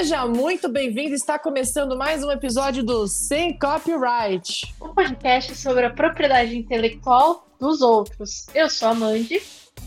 Seja 0.00 0.24
muito 0.24 0.66
bem-vindo. 0.66 1.14
Está 1.14 1.38
começando 1.38 1.94
mais 1.94 2.24
um 2.24 2.30
episódio 2.30 2.82
do 2.82 3.06
Sem 3.06 3.58
Copyright, 3.58 4.74
um 4.80 4.94
podcast 4.94 5.54
sobre 5.54 5.84
a 5.84 5.90
propriedade 5.90 6.56
intelectual 6.56 7.46
dos 7.60 7.82
outros. 7.82 8.46
Eu 8.54 8.70
sou 8.70 8.88
a 8.88 8.94
Mandy. 8.94 9.42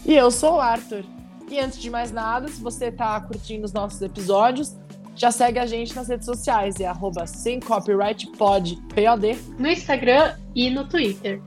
E 0.06 0.14
eu 0.14 0.30
sou 0.30 0.58
o 0.58 0.62
Arthur. 0.62 1.04
E 1.50 1.60
antes 1.60 1.80
de 1.80 1.90
mais 1.90 2.12
nada, 2.12 2.48
se 2.48 2.62
você 2.62 2.90
está 2.90 3.20
curtindo 3.22 3.66
os 3.66 3.74
nossos 3.74 4.04
episódios, 4.04 4.78
já 5.16 5.32
segue 5.32 5.58
a 5.58 5.66
gente 5.66 5.96
nas 5.96 6.08
redes 6.08 6.28
sociais, 6.28 6.80
é 6.80 6.86
arroba 6.86 7.26
sem 7.26 7.60
copyright 7.60 8.28
pod, 8.38 8.76
POD. 8.94 9.36
No 9.58 9.68
Instagram 9.68 10.38
e 10.54 10.70
no 10.70 10.88
Twitter. 10.88 11.42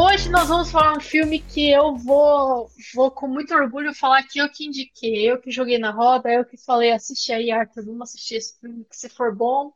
Hoje 0.00 0.30
nós 0.30 0.48
vamos 0.48 0.70
falar 0.70 0.96
um 0.96 1.00
filme 1.00 1.40
que 1.40 1.68
eu 1.72 1.96
vou, 1.96 2.70
vou 2.94 3.10
com 3.10 3.26
muito 3.26 3.52
orgulho 3.52 3.92
falar 3.92 4.22
que 4.22 4.38
eu 4.38 4.48
que 4.48 4.64
indiquei, 4.64 5.28
eu 5.28 5.40
que 5.40 5.50
joguei 5.50 5.76
na 5.76 5.90
roda, 5.90 6.30
eu 6.30 6.44
que 6.44 6.56
falei, 6.56 6.92
assiste 6.92 7.32
aí, 7.32 7.50
Arthur, 7.50 7.84
vamos 7.84 8.02
assistir 8.02 8.36
esse 8.36 8.60
filme, 8.60 8.84
que 8.84 8.96
se 8.96 9.08
for 9.08 9.34
bom, 9.34 9.72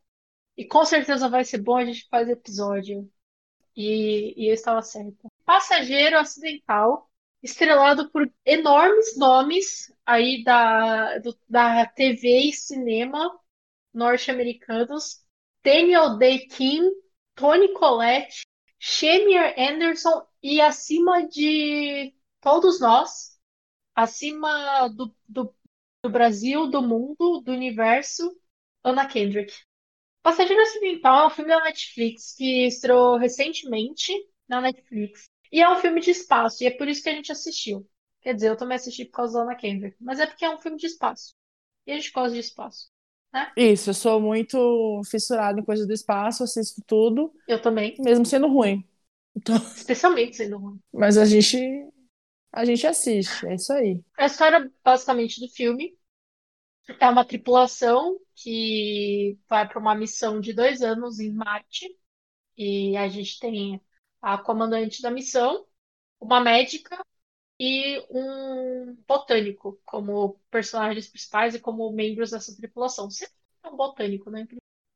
e 0.56 0.64
com 0.64 0.84
certeza 0.84 1.28
vai 1.28 1.44
ser 1.44 1.58
bom, 1.58 1.76
a 1.76 1.84
gente 1.84 2.06
faz 2.08 2.28
episódio. 2.28 3.10
E, 3.76 4.32
e 4.36 4.48
eu 4.48 4.54
estava 4.54 4.80
certa. 4.80 5.28
Passageiro 5.44 6.16
Acidental, 6.16 7.10
estrelado 7.42 8.08
por 8.12 8.32
enormes 8.46 9.16
nomes 9.18 9.92
aí 10.06 10.44
da, 10.44 11.18
do, 11.18 11.36
da 11.48 11.84
TV 11.84 12.48
e 12.48 12.52
cinema 12.52 13.28
norte-americanos. 13.92 15.20
Daniel 15.64 16.16
Day-Kim, 16.16 16.92
Tony 17.34 17.72
Collette, 17.72 18.44
Shamier 18.84 19.54
Anderson 19.56 20.26
e 20.42 20.60
acima 20.60 21.28
de 21.28 22.12
todos 22.40 22.80
nós, 22.80 23.38
acima 23.94 24.88
do, 24.88 25.14
do, 25.28 25.54
do 26.02 26.10
Brasil, 26.10 26.68
do 26.68 26.82
mundo, 26.82 27.40
do 27.42 27.52
universo, 27.52 28.36
Anna 28.84 29.06
Kendrick. 29.06 29.54
Passageiro 30.22 30.62
Ocidental 30.62 31.24
é 31.24 31.26
um 31.28 31.30
filme 31.30 31.50
da 31.50 31.64
Netflix 31.64 32.34
que 32.36 32.66
estreou 32.66 33.18
recentemente 33.18 34.12
na 34.48 34.60
Netflix. 34.60 35.30
E 35.52 35.62
é 35.62 35.70
um 35.70 35.78
filme 35.80 36.00
de 36.00 36.10
espaço, 36.10 36.64
e 36.64 36.66
é 36.66 36.72
por 36.72 36.88
isso 36.88 37.04
que 37.04 37.08
a 37.10 37.14
gente 37.14 37.32
assistiu. 37.32 37.88
Quer 38.22 38.34
dizer, 38.34 38.50
eu 38.50 38.56
também 38.56 38.76
assisti 38.76 39.04
por 39.04 39.12
causa 39.12 39.38
da 39.38 39.44
Anna 39.44 39.56
Kendrick. 39.56 39.96
Mas 40.00 40.20
é 40.20 40.26
porque 40.26 40.44
é 40.44 40.50
um 40.50 40.60
filme 40.60 40.78
de 40.78 40.86
espaço. 40.86 41.36
E 41.86 41.92
a 41.92 41.96
gente 41.96 42.12
gosta 42.12 42.34
de 42.34 42.40
espaço. 42.40 42.91
Né? 43.32 43.52
Isso, 43.56 43.90
eu 43.90 43.94
sou 43.94 44.20
muito 44.20 45.00
fissurada 45.10 45.58
em 45.58 45.64
coisas 45.64 45.86
do 45.86 45.92
espaço, 45.92 46.44
assisto 46.44 46.82
tudo. 46.86 47.32
Eu 47.48 47.60
também. 47.60 47.96
Mesmo 47.98 48.26
sendo 48.26 48.48
ruim. 48.48 48.86
Então... 49.34 49.56
Especialmente 49.74 50.36
sendo 50.36 50.58
ruim. 50.58 50.80
Mas 50.92 51.16
a 51.16 51.24
gente. 51.24 51.58
A 52.52 52.66
gente 52.66 52.86
assiste, 52.86 53.46
é 53.46 53.54
isso 53.54 53.72
aí. 53.72 53.98
A 54.18 54.26
história, 54.26 54.70
basicamente, 54.84 55.40
do 55.40 55.48
filme 55.48 55.96
é 57.00 57.08
uma 57.08 57.24
tripulação 57.24 58.18
que 58.34 59.38
vai 59.48 59.66
para 59.66 59.78
uma 59.78 59.94
missão 59.94 60.38
de 60.38 60.52
dois 60.52 60.82
anos 60.82 61.18
em 61.18 61.32
Marte. 61.32 61.88
E 62.56 62.94
a 62.96 63.08
gente 63.08 63.38
tem 63.40 63.80
a 64.20 64.36
comandante 64.36 65.00
da 65.00 65.10
missão, 65.10 65.66
uma 66.20 66.40
médica 66.40 67.02
e 67.64 68.04
um 68.10 68.96
botânico 69.06 69.80
como 69.84 70.40
personagens 70.50 71.06
principais 71.06 71.54
e 71.54 71.60
como 71.60 71.92
membros 71.92 72.32
dessa 72.32 72.56
tripulação. 72.56 73.08
Sempre 73.08 73.36
é 73.62 73.68
um 73.68 73.76
botânico, 73.76 74.28
né? 74.32 74.48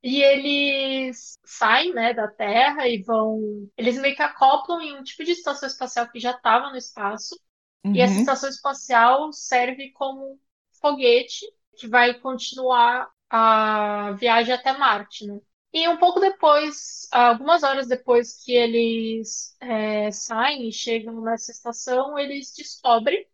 E 0.03 0.21
eles 0.21 1.39
saem, 1.45 1.95
né, 1.95 2.13
da 2.13 2.27
Terra 2.27 2.89
e 2.89 3.01
vão. 3.01 3.71
Eles 3.77 3.97
meio 3.99 4.17
que 4.17 4.23
acoplam 4.23 4.81
em 4.81 4.99
um 4.99 5.05
tipo 5.05 5.23
de 5.23 5.31
estação 5.31 5.69
espacial 5.69 6.11
que 6.11 6.19
já 6.19 6.33
estava 6.33 6.71
no 6.71 6.77
espaço. 6.77 7.39
Uhum. 7.85 7.95
E 7.95 8.01
essa 8.01 8.15
uhum. 8.15 8.21
estação 8.21 8.49
espacial 8.49 9.33
serve 9.33 9.93
como 9.93 10.37
foguete 10.81 11.47
que 11.77 11.87
vai 11.87 12.15
continuar 12.15 13.09
a 13.31 14.11
viagem 14.19 14.53
até 14.53 14.77
Marte, 14.77 15.25
né? 15.25 15.39
E 15.77 15.87
um 15.89 15.99
pouco 15.99 16.19
depois, 16.21 17.07
algumas 17.13 17.63
horas 17.63 17.87
depois 17.87 18.43
que 18.43 18.53
eles 18.55 19.55
é, 19.61 20.11
saem 20.11 20.71
e 20.71 20.73
chegam 20.73 21.21
nessa 21.21 21.51
estação, 21.53 22.19
eles 22.19 22.55
descobrem 22.57 23.27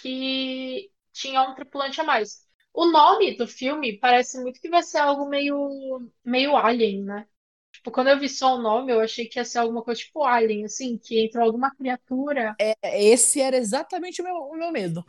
que 0.00 0.90
tinha 1.12 1.42
um 1.42 1.54
tripulante 1.54 2.00
a 2.00 2.04
mais. 2.04 2.46
O 2.72 2.86
nome 2.86 3.36
do 3.36 3.46
filme 3.46 3.98
parece 3.98 4.40
muito 4.42 4.60
que 4.60 4.68
vai 4.68 4.82
ser 4.82 4.98
algo 4.98 5.28
meio, 5.28 6.10
meio 6.24 6.56
Alien, 6.56 7.04
né? 7.04 7.28
Tipo, 7.72 7.92
quando 7.92 8.08
eu 8.08 8.18
vi 8.18 8.28
só 8.28 8.56
o 8.56 8.62
nome, 8.62 8.92
eu 8.92 9.00
achei 9.00 9.28
que 9.28 9.38
ia 9.38 9.44
ser 9.44 9.58
alguma 9.58 9.84
coisa 9.84 10.00
tipo 10.00 10.24
Alien, 10.24 10.64
assim, 10.64 10.98
que 10.98 11.24
entrou 11.24 11.44
alguma 11.44 11.74
criatura. 11.76 12.56
É, 12.60 12.74
esse 13.04 13.40
era 13.40 13.56
exatamente 13.56 14.20
o 14.20 14.24
meu, 14.24 14.34
o 14.34 14.56
meu 14.56 14.72
medo. 14.72 15.04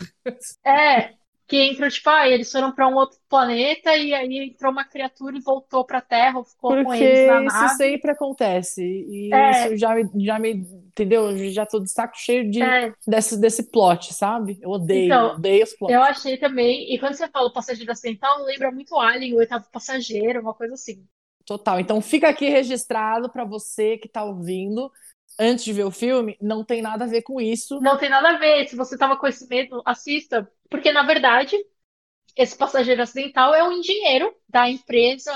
É, 0.64 1.16
que 1.48 1.58
entrou, 1.58 1.90
tipo, 1.90 2.10
ah, 2.10 2.28
eles 2.28 2.52
foram 2.52 2.72
para 2.72 2.88
um 2.88 2.96
outro 2.96 3.20
planeta 3.30 3.96
e 3.96 4.14
aí 4.14 4.50
entrou 4.50 4.72
uma 4.72 4.84
criatura 4.84 5.38
e 5.38 5.42
voltou 5.42 5.86
para 5.86 6.00
a 6.00 6.02
Terra, 6.02 6.44
ficou 6.44 6.72
Porque 6.72 6.84
com 6.84 6.94
eles 6.96 7.28
na 7.28 7.42
nave. 7.42 7.66
isso 7.66 7.78
sempre 7.78 8.12
acontece. 8.12 8.82
E 8.84 9.32
é. 9.32 9.52
isso 9.68 9.78
já 9.78 9.94
me, 9.94 10.26
já 10.26 10.40
me, 10.40 10.52
entendeu? 10.54 11.30
Eu 11.30 11.52
já 11.52 11.66
tô 11.66 11.80
de 11.80 11.92
saco 11.92 12.18
cheio 12.18 12.50
de, 12.50 12.64
é. 12.64 12.92
desse, 13.08 13.40
desse 13.40 13.70
plot, 13.70 14.12
sabe? 14.14 14.58
Eu 14.60 14.72
odeio, 14.72 15.06
então, 15.06 15.36
odeio 15.36 15.64
os 15.64 15.74
plots. 15.74 15.94
Eu 15.94 16.02
achei 16.02 16.38
também, 16.38 16.92
e 16.92 16.98
quando 16.98 17.14
você 17.14 17.28
fala 17.28 17.48
o 17.48 17.54
passageiro 17.54 17.92
acidental, 17.92 18.44
lembra 18.44 18.72
muito 18.72 18.98
Alien, 18.98 19.34
o 19.36 19.38
oitavo 19.38 19.66
passageiro, 19.72 20.42
uma 20.42 20.54
coisa 20.54 20.74
assim. 20.74 21.06
Total. 21.46 21.80
Então 21.80 22.02
fica 22.02 22.28
aqui 22.28 22.50
registrado 22.50 23.30
para 23.30 23.46
você 23.46 24.00
que 24.00 24.10
tá 24.10 24.24
ouvindo 24.24 24.92
antes 25.40 25.64
de 25.64 25.74
ver 25.74 25.84
o 25.84 25.92
filme, 25.92 26.38
não 26.42 26.64
tem 26.64 26.82
nada 26.82 27.06
a 27.06 27.08
ver 27.08 27.22
com 27.22 27.40
isso. 27.40 27.80
Não 27.82 27.98
tem 27.98 28.10
nada 28.10 28.30
a 28.30 28.38
ver. 28.38 28.68
Se 28.68 28.76
você 28.76 28.98
tava 28.98 29.18
com 29.18 29.28
esse 29.28 29.48
medo, 29.48 29.82
assista. 29.86 30.50
Porque, 30.70 30.92
na 30.92 31.04
verdade, 31.04 31.56
esse 32.36 32.58
passageiro 32.58 33.02
acidental 33.02 33.56
é 33.56 33.64
um 33.64 33.72
engenheiro 33.72 34.34
da 34.48 34.70
empresa 34.70 35.32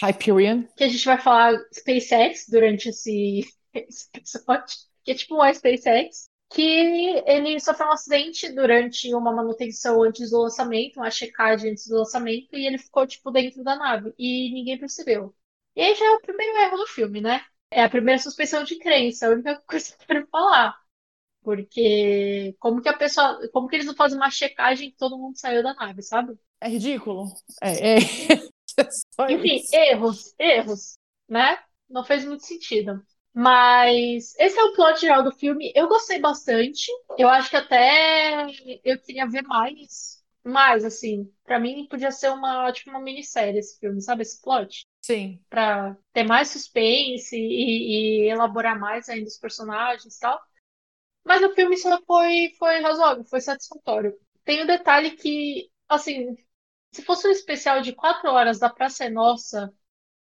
Hyperion. 0.00 0.64
Que 0.76 0.84
a 0.84 0.88
gente 0.88 1.04
vai 1.04 1.18
falar 1.18 1.58
SpaceX 1.72 2.46
durante 2.48 2.90
esse, 2.90 3.42
esse 3.72 4.08
episódio. 4.14 4.76
Que 5.02 5.12
é 5.12 5.14
tipo 5.14 5.34
uma 5.34 5.52
SpaceX. 5.52 6.28
Que 6.50 7.22
ele 7.26 7.58
sofreu 7.58 7.88
um 7.88 7.92
acidente 7.92 8.52
durante 8.52 9.14
uma 9.14 9.32
manutenção 9.32 10.02
antes 10.02 10.30
do 10.30 10.42
lançamento, 10.42 10.98
uma 10.98 11.10
checagem 11.10 11.70
antes 11.70 11.88
do 11.88 11.96
lançamento, 11.96 12.54
e 12.54 12.66
ele 12.66 12.76
ficou, 12.76 13.06
tipo, 13.06 13.30
dentro 13.30 13.64
da 13.64 13.74
nave. 13.74 14.12
E 14.18 14.52
ninguém 14.52 14.78
percebeu. 14.78 15.34
E 15.74 15.80
aí 15.80 15.94
já 15.94 16.04
é 16.04 16.10
o 16.10 16.20
primeiro 16.20 16.58
erro 16.58 16.76
do 16.76 16.86
filme, 16.86 17.22
né? 17.22 17.42
É 17.70 17.82
a 17.82 17.88
primeira 17.88 18.20
suspensão 18.20 18.64
de 18.64 18.78
crença, 18.78 19.26
a 19.26 19.30
única 19.30 19.56
coisa 19.66 19.96
que 19.96 20.02
eu 20.02 20.06
quero 20.06 20.26
falar. 20.30 20.81
Porque 21.42 22.54
como 22.58 22.80
que 22.80 22.88
a 22.88 22.96
pessoa. 22.96 23.38
Como 23.52 23.68
que 23.68 23.76
eles 23.76 23.86
não 23.86 23.94
fazem 23.94 24.16
uma 24.16 24.30
checagem 24.30 24.90
que 24.90 24.96
todo 24.96 25.18
mundo 25.18 25.38
saiu 25.38 25.62
da 25.62 25.74
nave, 25.74 26.02
sabe? 26.02 26.34
É 26.60 26.68
ridículo. 26.68 27.26
É, 27.60 27.94
é... 27.94 27.98
é 29.28 29.32
Enfim, 29.32 29.56
isso. 29.56 29.74
erros, 29.74 30.34
erros, 30.38 30.98
né? 31.28 31.58
Não 31.88 32.04
fez 32.04 32.24
muito 32.24 32.44
sentido. 32.44 33.02
Mas 33.34 34.34
esse 34.38 34.58
é 34.58 34.62
o 34.64 34.74
plot 34.74 35.00
geral 35.00 35.22
do 35.22 35.32
filme. 35.32 35.72
Eu 35.74 35.88
gostei 35.88 36.20
bastante. 36.20 36.90
Eu 37.18 37.28
acho 37.28 37.50
que 37.50 37.56
até 37.56 38.46
eu 38.84 39.00
queria 39.00 39.26
ver 39.26 39.42
mais. 39.42 40.22
Mais, 40.44 40.84
assim. 40.84 41.30
para 41.44 41.60
mim 41.60 41.86
podia 41.88 42.10
ser 42.10 42.28
uma, 42.30 42.72
tipo, 42.72 42.90
uma 42.90 43.00
minissérie 43.00 43.60
esse 43.60 43.78
filme, 43.78 44.02
sabe? 44.02 44.22
Esse 44.22 44.40
plot. 44.42 44.84
Sim. 45.00 45.40
Pra 45.48 45.96
ter 46.12 46.24
mais 46.24 46.48
suspense 46.48 47.36
e, 47.36 48.24
e 48.24 48.28
elaborar 48.28 48.78
mais 48.78 49.08
ainda 49.08 49.28
os 49.28 49.38
personagens 49.38 50.16
e 50.16 50.20
tal. 50.20 50.40
Mas 51.24 51.42
o 51.42 51.54
filme 51.54 51.76
só 51.76 52.00
foi, 52.02 52.52
foi 52.58 52.80
razoável, 52.80 53.24
foi 53.24 53.40
satisfatório. 53.40 54.14
Tem 54.44 54.60
o 54.60 54.64
um 54.64 54.66
detalhe 54.66 55.12
que, 55.12 55.70
assim, 55.88 56.36
se 56.92 57.02
fosse 57.02 57.26
um 57.28 57.30
especial 57.30 57.80
de 57.80 57.92
quatro 57.94 58.30
horas 58.30 58.58
da 58.58 58.68
Praça 58.68 59.04
é 59.04 59.10
Nossa, 59.10 59.72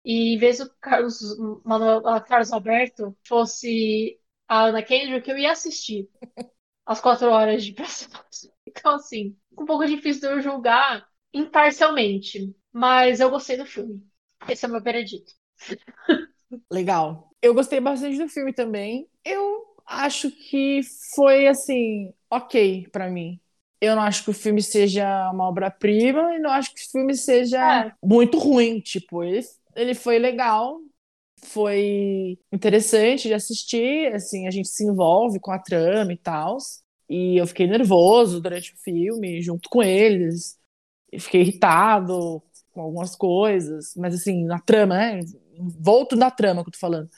e 0.05 0.35
em 0.35 0.37
vez 0.37 0.59
do 0.59 0.69
Carlos, 0.79 1.19
Manuel, 1.63 2.01
Carlos 2.23 2.51
Alberto 2.51 3.15
fosse 3.23 4.19
a 4.47 4.65
Ana 4.65 4.83
Kendrick, 4.83 5.29
eu 5.29 5.37
ia 5.37 5.51
assistir 5.51 6.09
as 6.85 6.99
quatro 7.01 7.29
horas 7.29 7.63
de 7.63 7.73
Praça 7.73 8.05
é 8.05 8.17
Nossa. 8.17 8.53
Então, 8.67 8.95
assim, 8.95 9.35
um 9.57 9.65
pouco 9.65 9.85
difícil 9.85 10.21
de 10.21 10.35
eu 10.35 10.41
julgar 10.41 11.07
imparcialmente, 11.33 12.55
mas 12.71 13.19
eu 13.19 13.29
gostei 13.29 13.57
do 13.57 13.65
filme. 13.65 14.01
Esse 14.47 14.65
é 14.65 14.67
o 14.67 14.71
meu 14.71 14.81
veredito. 14.81 15.31
Legal. 16.71 17.29
Eu 17.41 17.53
gostei 17.53 17.79
bastante 17.79 18.17
do 18.17 18.29
filme 18.29 18.53
também. 18.53 19.09
Eu 19.23 19.70
acho 19.91 20.31
que 20.31 20.81
foi 21.15 21.47
assim, 21.47 22.13
ok 22.29 22.87
para 22.91 23.09
mim. 23.09 23.39
Eu 23.79 23.95
não 23.95 24.03
acho 24.03 24.23
que 24.23 24.29
o 24.29 24.33
filme 24.33 24.61
seja 24.61 25.31
uma 25.31 25.47
obra-prima 25.49 26.35
e 26.35 26.39
não 26.39 26.51
acho 26.51 26.73
que 26.73 26.81
o 26.81 26.91
filme 26.91 27.15
seja 27.15 27.87
é. 27.87 27.93
muito 28.03 28.37
ruim. 28.37 28.79
Tipo, 28.79 29.23
ele, 29.23 29.43
ele 29.75 29.95
foi 29.95 30.19
legal, 30.19 30.79
foi 31.43 32.37
interessante 32.51 33.27
de 33.27 33.33
assistir, 33.33 34.13
assim, 34.13 34.47
a 34.47 34.51
gente 34.51 34.69
se 34.69 34.85
envolve 34.85 35.39
com 35.39 35.51
a 35.51 35.57
trama 35.59 36.13
e 36.13 36.17
tal. 36.17 36.57
E 37.09 37.37
eu 37.37 37.47
fiquei 37.47 37.67
nervoso 37.67 38.39
durante 38.39 38.73
o 38.73 38.77
filme, 38.77 39.41
junto 39.41 39.67
com 39.69 39.81
eles. 39.81 40.57
E 41.11 41.19
fiquei 41.19 41.41
irritado 41.41 42.41
com 42.71 42.81
algumas 42.81 43.15
coisas, 43.15 43.93
mas 43.97 44.15
assim, 44.15 44.45
na 44.45 44.59
trama, 44.59 44.95
né? 44.95 45.19
Volto 45.79 46.15
na 46.15 46.31
trama 46.31 46.63
que 46.63 46.69
eu 46.69 46.73
tô 46.73 46.79
falando. 46.79 47.09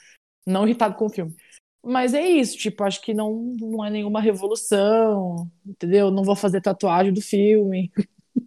Não 0.46 0.64
irritado 0.64 0.96
com 0.96 1.06
o 1.06 1.10
filme. 1.10 1.34
Mas 1.84 2.14
é 2.14 2.26
isso, 2.26 2.56
tipo, 2.56 2.82
acho 2.82 3.00
que 3.02 3.12
não, 3.12 3.56
não 3.60 3.84
é 3.84 3.90
nenhuma 3.90 4.20
revolução, 4.20 5.50
entendeu? 5.66 6.10
Não 6.10 6.24
vou 6.24 6.34
fazer 6.34 6.60
tatuagem 6.60 7.12
do 7.12 7.20
filme. 7.20 7.92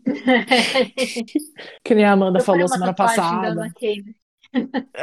que 1.83 1.93
nem 1.93 2.03
a 2.03 2.13
Amanda 2.13 2.39
Eu 2.39 2.43
falou 2.43 2.67
semana 2.67 2.93
passada. 2.93 3.71
Kane. 3.79 4.15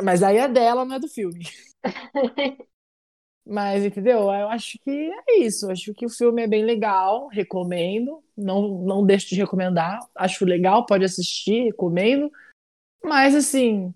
Mas 0.03 0.23
aí 0.23 0.39
é 0.39 0.49
dela, 0.49 0.85
não 0.85 0.97
é 0.97 0.99
do 0.99 1.09
filme. 1.09 1.47
Mas, 3.47 3.85
entendeu? 3.85 4.21
Eu 4.21 4.49
acho 4.49 4.79
que 4.83 4.91
é 5.29 5.39
isso. 5.41 5.67
Eu 5.67 5.71
acho 5.71 5.93
que 5.93 6.07
o 6.07 6.11
filme 6.11 6.43
é 6.43 6.47
bem 6.47 6.65
legal, 6.65 7.29
recomendo. 7.29 8.25
Não, 8.37 8.83
não 8.83 9.05
deixo 9.05 9.29
de 9.29 9.37
recomendar. 9.37 10.01
Acho 10.15 10.47
legal, 10.47 10.87
pode 10.87 11.05
assistir, 11.05 11.65
recomendo. 11.65 12.33
Mas, 13.03 13.35
assim, 13.35 13.93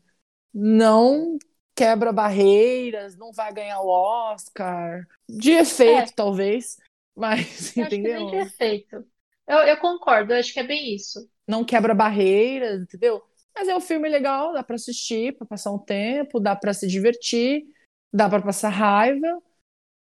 não 0.52 1.38
quebra 1.78 2.12
barreiras, 2.12 3.16
não 3.16 3.32
vai 3.32 3.52
ganhar 3.52 3.80
o 3.80 3.86
Oscar. 3.88 5.06
De 5.28 5.52
efeito, 5.52 6.10
É. 6.10 6.14
talvez. 6.14 6.76
Mas, 7.16 7.76
Eu 7.76 7.84
acho 7.84 7.90
que 7.90 7.98
nem 7.98 8.12
entendeu? 8.12 8.30
de 8.30 8.36
efeito. 8.36 9.06
Eu, 9.46 9.58
eu 9.58 9.76
concordo, 9.78 10.32
eu 10.32 10.38
acho 10.38 10.52
que 10.52 10.60
é 10.60 10.64
bem 10.66 10.94
isso. 10.94 11.28
Não 11.46 11.64
quebra 11.64 11.94
barreiras, 11.94 12.82
entendeu? 12.82 13.22
Mas 13.54 13.68
é 13.68 13.76
um 13.76 13.80
filme 13.80 14.08
legal, 14.08 14.52
dá 14.52 14.62
pra 14.62 14.76
assistir, 14.76 15.36
pra 15.36 15.46
passar 15.46 15.72
um 15.72 15.78
tempo, 15.78 16.38
dá 16.40 16.54
pra 16.54 16.74
se 16.74 16.86
divertir, 16.86 17.64
dá 18.12 18.28
pra 18.28 18.42
passar 18.42 18.68
raiva, 18.68 19.40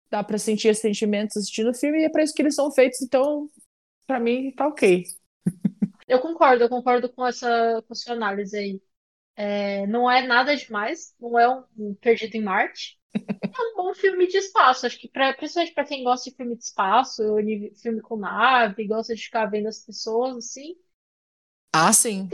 dá 0.10 0.24
pra 0.24 0.38
sentir 0.38 0.76
sentimentos 0.76 1.38
assistindo 1.38 1.72
o 1.72 1.74
filme, 1.74 2.02
e 2.02 2.06
é 2.06 2.10
pra 2.10 2.24
isso 2.24 2.34
que 2.34 2.42
eles 2.42 2.56
são 2.56 2.72
feitos, 2.72 3.02
então, 3.02 3.50
pra 4.08 4.20
mim, 4.20 4.52
tá 4.52 4.68
ok. 4.68 5.04
Eu 6.08 6.20
concordo, 6.20 6.64
eu 6.64 6.70
concordo 6.70 7.10
com 7.10 7.26
essa, 7.26 7.84
com 7.88 7.94
a 7.94 7.96
sua 7.96 8.14
análise 8.14 8.58
aí. 8.58 8.82
É, 9.36 9.86
não 9.88 10.10
é 10.10 10.26
nada 10.26 10.56
demais, 10.56 11.14
não 11.20 11.38
é 11.40 11.50
um, 11.50 11.64
um 11.78 11.96
Perdido 11.96 12.36
em 12.36 12.42
Marte. 12.44 13.00
É 13.14 13.62
um 13.62 13.76
bom 13.76 13.94
filme 13.94 14.28
de 14.28 14.38
espaço. 14.38 14.86
Acho 14.86 15.00
que, 15.00 15.08
pra, 15.08 15.34
principalmente 15.34 15.74
para 15.74 15.86
quem 15.86 16.04
gosta 16.04 16.30
de 16.30 16.36
filme 16.36 16.56
de 16.56 16.64
espaço, 16.64 17.24
filme 17.82 18.02
com 18.02 18.18
nave, 18.18 18.88
gosta 18.88 19.16
de 19.16 19.22
ficar 19.22 19.46
vendo 19.46 19.68
as 19.68 19.80
pessoas, 19.80 20.38
assim, 20.38 20.76
Ah, 21.72 21.92
sim. 21.94 22.30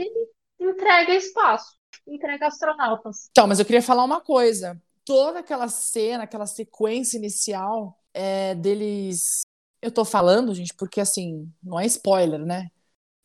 entrega 0.60 1.13
espaço, 1.16 1.74
entrega 2.07 2.48
astronautas. 2.48 3.30
Então, 3.31 3.48
mas 3.48 3.60
eu 3.60 3.66
queria 3.66 3.81
falar 3.81 4.04
uma 4.04 4.22
coisa. 4.22 4.81
Toda 5.06 5.40
aquela 5.40 5.68
cena, 5.68 6.24
aquela 6.24 6.45
sequência 6.45 7.18
inicial 7.18 7.98
é, 8.13 8.54
deles. 8.56 9.42
Eu 9.81 9.92
tô 9.92 10.04
falando, 10.04 10.54
gente, 10.54 10.74
porque 10.74 11.00
assim, 11.02 11.52
não 11.63 11.80
é 11.80 11.86
spoiler, 11.86 12.40
né? 12.40 12.69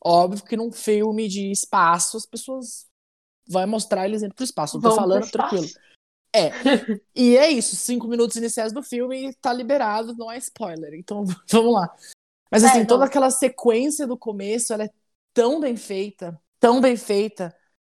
Óbvio 0.03 0.43
que 0.45 0.55
num 0.55 0.71
filme 0.71 1.27
de 1.27 1.51
espaço 1.51 2.17
as 2.17 2.25
pessoas 2.25 2.87
vão 3.47 3.67
mostrar 3.67 4.05
eles 4.05 4.23
indo 4.23 4.33
pro 4.33 4.43
espaço. 4.43 4.77
Não 4.77 4.81
tô 4.81 4.89
pro 4.89 4.97
falando 4.97 5.29
tranquilo. 5.29 5.67
É. 6.33 6.51
E 7.15 7.37
é 7.37 7.49
isso, 7.49 7.75
cinco 7.77 8.07
minutos 8.07 8.35
iniciais 8.35 8.73
do 8.73 8.83
filme 8.83 9.33
tá 9.35 9.53
liberado, 9.53 10.13
não 10.17 10.29
é 10.29 10.37
spoiler. 10.37 10.93
Então 10.93 11.23
vamos 11.49 11.73
lá. 11.73 11.95
Mas 12.51 12.63
É, 12.63 12.67
assim, 12.67 12.79
não. 12.79 12.85
toda 12.87 13.05
aquela 13.05 13.31
sequência 13.31 14.05
do 14.05 14.17
começo, 14.17 14.73
ela 14.73 14.83
é 14.83 14.89
tão 15.33 15.59
bem 15.59 15.77
feita, 15.77 16.39
tão 16.59 16.81
bem 16.81 16.97
feita, 16.97 17.55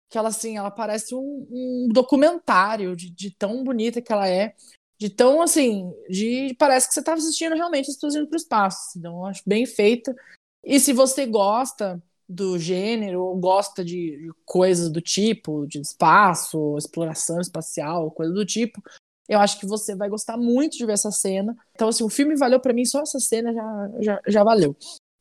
que 0.09 0.17
ela 0.17 0.29
assim, 0.29 0.57
ela 0.57 0.71
parece 0.71 1.13
um, 1.13 1.47
um 1.51 1.87
documentário 1.91 2.95
de, 2.95 3.09
de 3.09 3.31
tão 3.31 3.63
bonita 3.63 4.01
que 4.01 4.11
ela 4.11 4.27
é, 4.27 4.55
de 4.97 5.09
tão 5.09 5.41
assim, 5.41 5.93
de 6.09 6.55
parece 6.57 6.87
que 6.87 6.93
você 6.93 7.03
tá 7.03 7.13
assistindo 7.13 7.55
realmente 7.55 7.89
as 7.89 7.95
pessoas 7.95 8.15
indo 8.15 8.27
pro 8.27 8.37
espaço. 8.37 8.97
Então 8.97 9.17
eu 9.19 9.25
acho 9.25 9.43
bem 9.45 9.65
feita. 9.65 10.15
E 10.63 10.79
se 10.79 10.91
você 10.91 11.25
gosta 11.25 12.01
do 12.31 12.59
gênero, 12.59 13.23
ou 13.23 13.35
gosta 13.39 13.83
de, 13.83 14.17
de 14.17 14.29
coisas 14.45 14.89
do 14.91 15.01
tipo, 15.01 15.65
de 15.65 15.81
espaço, 15.81 16.77
exploração 16.77 17.41
espacial, 17.41 18.11
coisa 18.11 18.31
do 18.31 18.45
tipo, 18.45 18.79
eu 19.27 19.39
acho 19.39 19.59
que 19.59 19.65
você 19.65 19.95
vai 19.95 20.07
gostar 20.09 20.37
muito 20.37 20.77
de 20.77 20.85
ver 20.85 20.93
essa 20.93 21.11
cena. 21.11 21.57
Então, 21.73 21.87
assim, 21.89 22.03
o 22.03 22.09
filme 22.09 22.35
valeu 22.35 22.59
pra 22.59 22.73
mim, 22.73 22.85
só 22.85 23.01
essa 23.01 23.19
cena 23.19 23.51
já, 23.53 23.89
já, 23.99 24.21
já 24.27 24.43
valeu. 24.43 24.75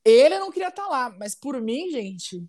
Ele 0.04 0.38
não 0.38 0.50
queria 0.50 0.68
estar 0.68 0.86
lá, 0.86 1.10
mas 1.18 1.34
por 1.34 1.60
mim, 1.60 1.90
gente, 1.90 2.42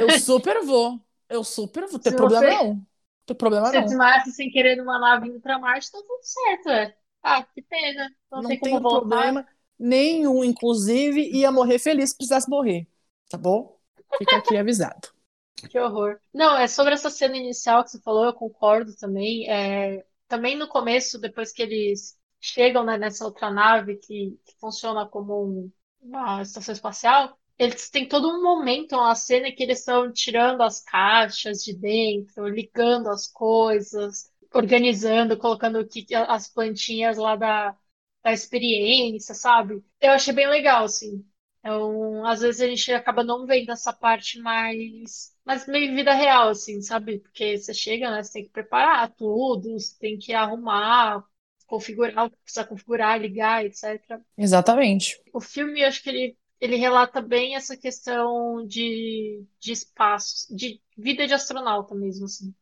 eu 0.00 0.10
super 0.20 0.64
vou. 0.64 1.00
Eu 1.28 1.42
super 1.42 1.86
vou. 1.88 1.98
Tem 1.98 2.12
Se 2.12 2.16
problema 2.16 2.46
você- 2.46 2.50
não. 2.64 2.86
Tem 3.26 3.36
problema 3.36 3.66
Você 3.70 3.78
não. 3.78 3.84
desmaia 3.86 4.24
sem 4.26 4.50
querer 4.50 4.76
numa 4.76 4.98
nave 4.98 5.28
indo 5.28 5.40
pra 5.40 5.58
Marte, 5.58 5.90
tá 5.90 5.98
tudo 5.98 6.20
certo, 6.22 6.68
é. 6.68 6.94
Ah, 7.22 7.42
que 7.42 7.62
pena. 7.62 8.08
Não, 8.30 8.42
Não 8.42 8.48
tem 8.50 8.58
como 8.58 8.80
voltar. 8.80 8.98
problema 9.00 9.46
nenhum. 9.78 10.44
Inclusive, 10.44 11.22
ia 11.30 11.50
morrer 11.50 11.78
feliz 11.78 12.10
se 12.10 12.16
precisasse 12.16 12.48
morrer. 12.50 12.86
Tá 13.34 13.38
bom? 13.38 13.78
Fica 14.18 14.36
aqui 14.36 14.56
avisado. 14.56 15.08
Que 15.68 15.78
horror. 15.78 16.20
Não, 16.32 16.56
é 16.56 16.66
sobre 16.68 16.94
essa 16.94 17.10
cena 17.10 17.36
inicial 17.36 17.82
que 17.84 17.90
você 17.90 18.00
falou, 18.02 18.24
eu 18.26 18.34
concordo 18.34 18.94
também. 18.96 19.48
É, 19.50 20.04
também 20.28 20.56
no 20.56 20.68
começo, 20.68 21.18
depois 21.20 21.52
que 21.52 21.62
eles 21.62 22.16
chegam, 22.40 22.84
né, 22.84 22.96
nessa 22.98 23.24
outra 23.24 23.50
nave 23.50 23.96
que, 23.96 24.38
que 24.44 24.54
funciona 24.60 25.06
como 25.08 25.44
um- 25.46 25.72
uma 26.02 26.42
estação 26.42 26.72
espacial, 26.72 27.38
eles 27.58 27.88
têm 27.90 28.06
todo 28.08 28.28
um 28.28 28.42
momento, 28.42 28.94
uma 28.94 29.14
cena 29.14 29.50
que 29.52 29.62
eles 29.62 29.78
estão 29.80 30.12
tirando 30.12 30.62
as 30.62 30.80
caixas 30.82 31.62
de 31.64 31.74
dentro, 31.74 32.46
ligando 32.48 33.08
as 33.08 33.26
coisas, 33.28 34.30
organizando, 34.52 35.36
colocando 35.38 35.80
o 35.80 35.86
que, 35.88 36.06
as 36.14 36.48
plantinhas 36.48 37.16
lá 37.16 37.36
da, 37.36 37.76
da 38.22 38.32
experiência, 38.32 39.34
sabe? 39.34 39.82
Eu 40.00 40.12
achei 40.12 40.32
bem 40.34 40.48
legal, 40.48 40.84
assim. 40.84 41.24
Então, 41.64 42.26
às 42.26 42.42
vezes 42.42 42.60
a 42.60 42.66
gente 42.66 42.92
acaba 42.92 43.24
não 43.24 43.46
vendo 43.46 43.72
essa 43.72 43.90
parte 43.90 44.38
mais, 44.38 45.34
mais 45.46 45.66
meio 45.66 45.94
vida 45.94 46.12
real, 46.12 46.50
assim, 46.50 46.82
sabe? 46.82 47.20
Porque 47.20 47.56
você 47.56 47.72
chega, 47.72 48.10
né? 48.10 48.22
Você 48.22 48.34
tem 48.34 48.44
que 48.44 48.50
preparar 48.50 49.10
tudo, 49.14 49.72
você 49.72 49.98
tem 49.98 50.18
que 50.18 50.34
arrumar, 50.34 51.24
configurar 51.66 52.26
o 52.26 52.30
que 52.30 52.36
precisa 52.36 52.66
configurar, 52.66 53.18
ligar, 53.18 53.64
etc. 53.64 54.20
Exatamente. 54.36 55.18
O 55.32 55.40
filme, 55.40 55.80
eu 55.80 55.88
acho 55.88 56.02
que 56.02 56.10
ele, 56.10 56.36
ele 56.60 56.76
relata 56.76 57.22
bem 57.22 57.56
essa 57.56 57.78
questão 57.78 58.66
de, 58.66 59.42
de 59.58 59.72
espaços, 59.72 60.46
de 60.54 60.82
vida 60.98 61.26
de 61.26 61.32
astronauta 61.32 61.94
mesmo, 61.94 62.26
assim. 62.26 62.54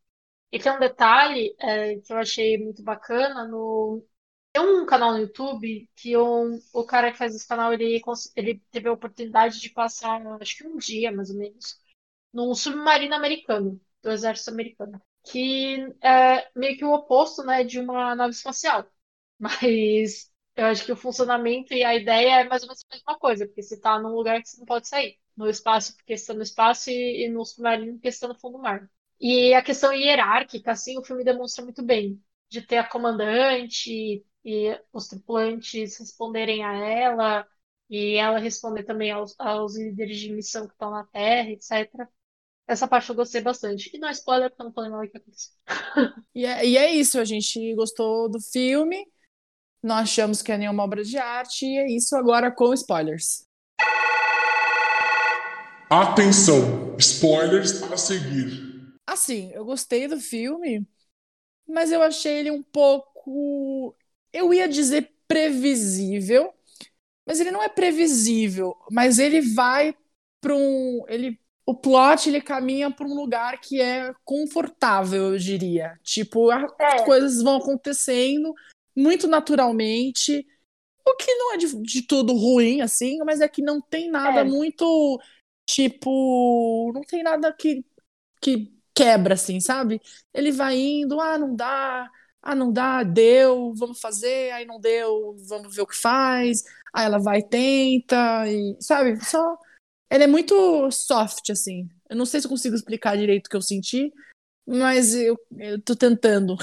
E 0.49 0.59
tem 0.59 0.71
um 0.71 0.79
detalhe 0.79 1.53
é, 1.59 1.97
que 1.97 2.13
eu 2.13 2.17
achei 2.17 2.57
muito 2.57 2.81
bacana 2.81 3.45
no, 3.45 4.01
tem 4.53 4.61
um 4.61 4.85
canal 4.85 5.13
no 5.13 5.19
YouTube 5.19 5.89
que 5.95 6.15
um, 6.17 6.59
o 6.73 6.85
cara 6.85 7.11
que 7.11 7.17
faz 7.17 7.35
esse 7.35 7.47
canal, 7.47 7.73
ele, 7.73 8.01
ele 8.35 8.59
teve 8.71 8.87
a 8.87 8.93
oportunidade 8.93 9.59
de 9.59 9.69
passar, 9.71 10.21
acho 10.41 10.57
que 10.57 10.67
um 10.67 10.77
dia, 10.77 11.11
mais 11.11 11.29
ou 11.31 11.37
menos, 11.37 11.79
num 12.33 12.53
submarino 12.55 13.15
americano, 13.15 13.81
do 14.01 14.11
exército 14.11 14.51
americano, 14.51 15.01
que 15.25 15.77
é 16.01 16.49
meio 16.55 16.77
que 16.77 16.85
o 16.85 16.93
oposto, 16.93 17.43
né, 17.43 17.63
de 17.63 17.79
uma 17.79 18.15
nave 18.15 18.33
espacial. 18.33 18.85
Mas 19.39 20.31
eu 20.55 20.65
acho 20.67 20.85
que 20.85 20.91
o 20.91 20.95
funcionamento 20.97 21.73
e 21.73 21.83
a 21.83 21.95
ideia 21.95 22.41
é 22.41 22.43
mais 22.45 22.61
ou 22.63 22.67
menos 22.69 22.83
a 22.89 22.95
mesma 22.95 23.19
coisa, 23.19 23.45
porque 23.47 23.61
você 23.63 23.79
tá 23.79 23.99
num 23.99 24.13
lugar 24.15 24.41
que 24.41 24.49
você 24.49 24.57
não 24.59 24.65
pode 24.65 24.87
sair. 24.87 25.19
No 25.35 25.49
espaço, 25.49 25.95
porque 25.97 26.15
você 26.15 26.27
tá 26.27 26.33
no 26.35 26.43
espaço, 26.43 26.91
e, 26.91 27.25
e 27.25 27.29
no 27.29 27.43
submarino, 27.43 27.93
porque 27.93 28.11
você 28.11 28.19
tá 28.19 28.27
no 28.27 28.39
fundo 28.39 28.57
do 28.57 28.63
mar. 28.63 28.87
E 29.19 29.53
a 29.55 29.63
questão 29.63 29.91
hierárquica, 29.93 30.71
assim, 30.71 30.97
o 30.99 31.03
filme 31.03 31.23
demonstra 31.23 31.63
muito 31.63 31.81
bem 31.83 32.21
de 32.49 32.61
ter 32.61 32.77
a 32.77 32.87
comandante 32.87 34.23
e 34.43 34.79
os 34.91 35.07
tripulantes 35.07 35.97
responderem 35.97 36.63
a 36.63 36.73
ela 36.73 37.47
e 37.89 38.15
ela 38.15 38.39
responder 38.39 38.83
também 38.83 39.11
aos, 39.11 39.35
aos 39.39 39.77
líderes 39.77 40.17
de 40.17 40.31
missão 40.33 40.67
que 40.67 40.73
estão 40.73 40.91
na 40.91 41.05
Terra, 41.05 41.49
etc. 41.49 41.89
Essa 42.67 42.87
parte 42.87 43.09
eu 43.09 43.15
gostei 43.15 43.41
bastante. 43.41 43.91
E 43.93 43.99
não 43.99 44.07
é 44.07 44.11
spoiler, 44.11 44.49
porque 44.49 44.61
eu 44.61 44.65
não 44.65 44.73
falei 44.73 44.89
nada 44.89 45.07
que 45.07 45.17
aconteceu. 45.17 45.53
E 46.33 46.45
é, 46.45 46.65
e 46.65 46.77
é 46.77 46.91
isso, 46.91 47.19
a 47.19 47.25
gente 47.25 47.75
gostou 47.75 48.27
do 48.27 48.39
filme, 48.41 49.05
não 49.83 49.95
achamos 49.95 50.41
que 50.41 50.51
é 50.51 50.57
nenhuma 50.57 50.83
obra 50.83 51.03
de 51.03 51.17
arte, 51.17 51.65
e 51.65 51.77
é 51.77 51.91
isso 51.91 52.15
agora 52.15 52.51
com 52.51 52.73
spoilers. 52.73 53.45
Atenção, 55.89 56.95
spoilers 56.97 57.83
a 57.83 57.97
seguir. 57.97 58.73
Assim, 59.05 59.51
eu 59.53 59.63
gostei 59.63 60.07
do 60.07 60.19
filme, 60.19 60.87
mas 61.67 61.91
eu 61.91 62.01
achei 62.01 62.39
ele 62.39 62.49
um 62.49 62.63
pouco. 62.63 63.95
Eu 64.33 64.53
ia 64.53 64.67
dizer 64.67 65.11
previsível, 65.27 66.51
mas 67.25 67.39
ele 67.39 67.51
não 67.51 67.63
é 67.63 67.69
previsível, 67.69 68.75
mas 68.91 69.19
ele 69.19 69.39
vai 69.41 69.95
para 70.41 70.55
um. 70.55 71.05
Ele, 71.07 71.39
o 71.65 71.73
plot 71.75 72.27
ele 72.27 72.41
caminha 72.41 72.91
para 72.91 73.07
um 73.07 73.13
lugar 73.15 73.61
que 73.61 73.79
é 73.79 74.13
confortável, 74.25 75.31
eu 75.33 75.37
diria. 75.39 75.97
Tipo, 76.03 76.49
as 76.51 76.69
É. 76.79 77.05
coisas 77.05 77.41
vão 77.41 77.57
acontecendo 77.57 78.53
muito 78.95 79.27
naturalmente, 79.27 80.45
o 81.07 81.15
que 81.15 81.33
não 81.35 81.53
é 81.53 81.57
de, 81.57 81.75
de 81.81 82.01
tudo 82.03 82.33
ruim, 82.33 82.81
assim, 82.81 83.17
mas 83.25 83.41
é 83.41 83.47
que 83.47 83.61
não 83.61 83.81
tem 83.81 84.09
nada 84.09 84.41
É. 84.41 84.43
muito. 84.43 85.19
Tipo, 85.65 86.91
não 86.93 87.01
tem 87.01 87.23
nada 87.23 87.51
que, 87.53 87.85
que 88.41 88.71
quebra, 88.93 89.33
assim, 89.35 89.59
sabe? 89.59 90.01
Ele 90.33 90.51
vai 90.51 90.77
indo, 90.77 91.19
ah, 91.21 91.37
não 91.37 91.55
dá, 91.55 92.09
ah, 92.43 92.53
não 92.53 92.73
dá, 92.73 93.03
deu, 93.03 93.73
vamos 93.73 94.01
fazer, 94.01 94.51
aí 94.51 94.65
não 94.65 94.77
deu, 94.77 95.33
vamos 95.47 95.73
ver 95.73 95.81
o 95.81 95.87
que 95.87 95.95
faz. 95.95 96.63
Aí 96.93 97.05
ela 97.05 97.17
vai 97.17 97.41
tenta, 97.41 98.45
e, 98.47 98.75
sabe? 98.81 99.23
Só. 99.23 99.57
Ele 100.11 100.25
é 100.25 100.27
muito 100.27 100.91
soft, 100.91 101.49
assim. 101.49 101.87
Eu 102.09 102.17
não 102.17 102.25
sei 102.25 102.41
se 102.41 102.45
eu 102.45 102.49
consigo 102.49 102.75
explicar 102.75 103.17
direito 103.17 103.47
o 103.47 103.49
que 103.49 103.55
eu 103.55 103.61
senti, 103.61 104.11
mas 104.67 105.15
eu, 105.15 105.39
eu 105.57 105.81
tô 105.81 105.95
tentando. 105.95 106.55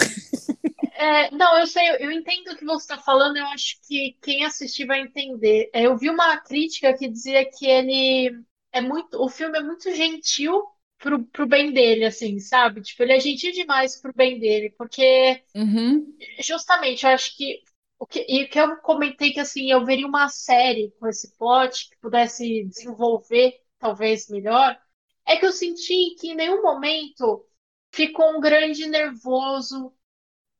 É, 1.00 1.30
não, 1.30 1.58
eu 1.58 1.66
sei, 1.66 1.82
eu 1.98 2.12
entendo 2.12 2.52
o 2.52 2.56
que 2.58 2.64
você 2.66 2.84
está 2.84 2.98
falando, 2.98 3.38
eu 3.38 3.46
acho 3.46 3.78
que 3.88 4.18
quem 4.20 4.44
assistir 4.44 4.84
vai 4.84 5.00
entender. 5.00 5.70
É, 5.72 5.86
eu 5.86 5.96
vi 5.96 6.10
uma 6.10 6.36
crítica 6.36 6.92
que 6.92 7.08
dizia 7.08 7.42
que 7.50 7.64
ele 7.64 8.38
é 8.70 8.82
muito, 8.82 9.18
o 9.18 9.26
filme 9.26 9.58
é 9.58 9.62
muito 9.62 9.90
gentil 9.94 10.62
pro, 11.00 11.24
pro 11.26 11.48
bem 11.48 11.72
dele, 11.74 12.06
assim, 12.06 12.40
sabe? 12.40 12.82
Tipo, 12.82 13.04
ele 13.04 13.14
é 13.14 13.20
gentil 13.20 13.52
demais 13.52 14.00
pro 14.00 14.14
bem 14.14 14.40
dele, 14.40 14.70
porque 14.78 15.44
Uhum. 15.54 16.14
justamente 16.42 17.04
eu 17.06 17.10
acho 17.12 17.36
que 17.36 17.62
o 17.98 18.06
que, 18.06 18.20
e 18.20 18.46
que 18.48 18.58
eu 18.58 18.76
comentei 18.78 19.32
que 19.32 19.40
assim, 19.40 19.70
eu 19.70 19.84
veria 19.84 20.06
uma 20.06 20.28
série 20.28 20.90
com 20.98 21.06
esse 21.08 21.36
plot 21.36 21.90
que 21.90 21.98
pudesse 21.98 22.64
desenvolver 22.64 23.54
talvez 23.78 24.28
melhor, 24.28 24.78
é 25.26 25.36
que 25.36 25.46
eu 25.46 25.52
senti 25.52 26.16
que 26.18 26.28
em 26.32 26.34
nenhum 26.34 26.62
momento 26.62 27.46
ficou 27.92 28.36
um 28.36 28.40
grande 28.40 28.86
nervoso 28.86 29.94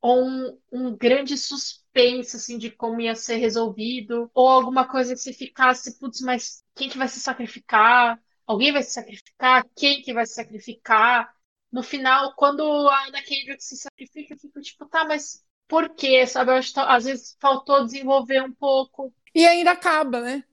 ou 0.00 0.24
um, 0.24 0.60
um 0.72 0.96
grande 0.96 1.36
suspense 1.36 2.36
assim 2.36 2.58
de 2.58 2.70
como 2.70 3.00
ia 3.00 3.14
ser 3.14 3.36
resolvido, 3.36 4.30
ou 4.34 4.48
alguma 4.48 4.88
coisa 4.88 5.14
que 5.14 5.20
se 5.20 5.32
ficasse, 5.32 5.98
putz, 5.98 6.20
mas 6.22 6.64
quem 6.74 6.88
que 6.88 6.98
vai 6.98 7.08
se 7.08 7.20
sacrificar? 7.20 8.20
Alguém 8.50 8.72
vai 8.72 8.82
se 8.82 8.92
sacrificar? 8.92 9.64
Quem 9.76 10.02
que 10.02 10.12
vai 10.14 10.26
se 10.26 10.34
sacrificar? 10.34 11.34
No 11.72 11.82
final, 11.82 12.34
quando 12.36 12.62
a 12.88 13.04
Ana 13.06 13.22
Kendrick 13.22 13.62
se 13.62 13.76
sacrifica, 13.76 14.34
eu 14.34 14.38
fico 14.38 14.60
tipo, 14.60 14.86
tá, 14.86 15.04
mas 15.04 15.44
por 15.68 15.90
quê? 15.94 16.26
Sabe? 16.26 16.50
Eu 16.52 16.56
acho 16.56 16.72
que 16.74 16.80
às 16.80 17.04
vezes 17.04 17.36
faltou 17.40 17.84
desenvolver 17.84 18.42
um 18.42 18.52
pouco 18.52 19.14
E 19.34 19.44
ainda 19.46 19.72
acaba, 19.72 20.20
né? 20.20 20.44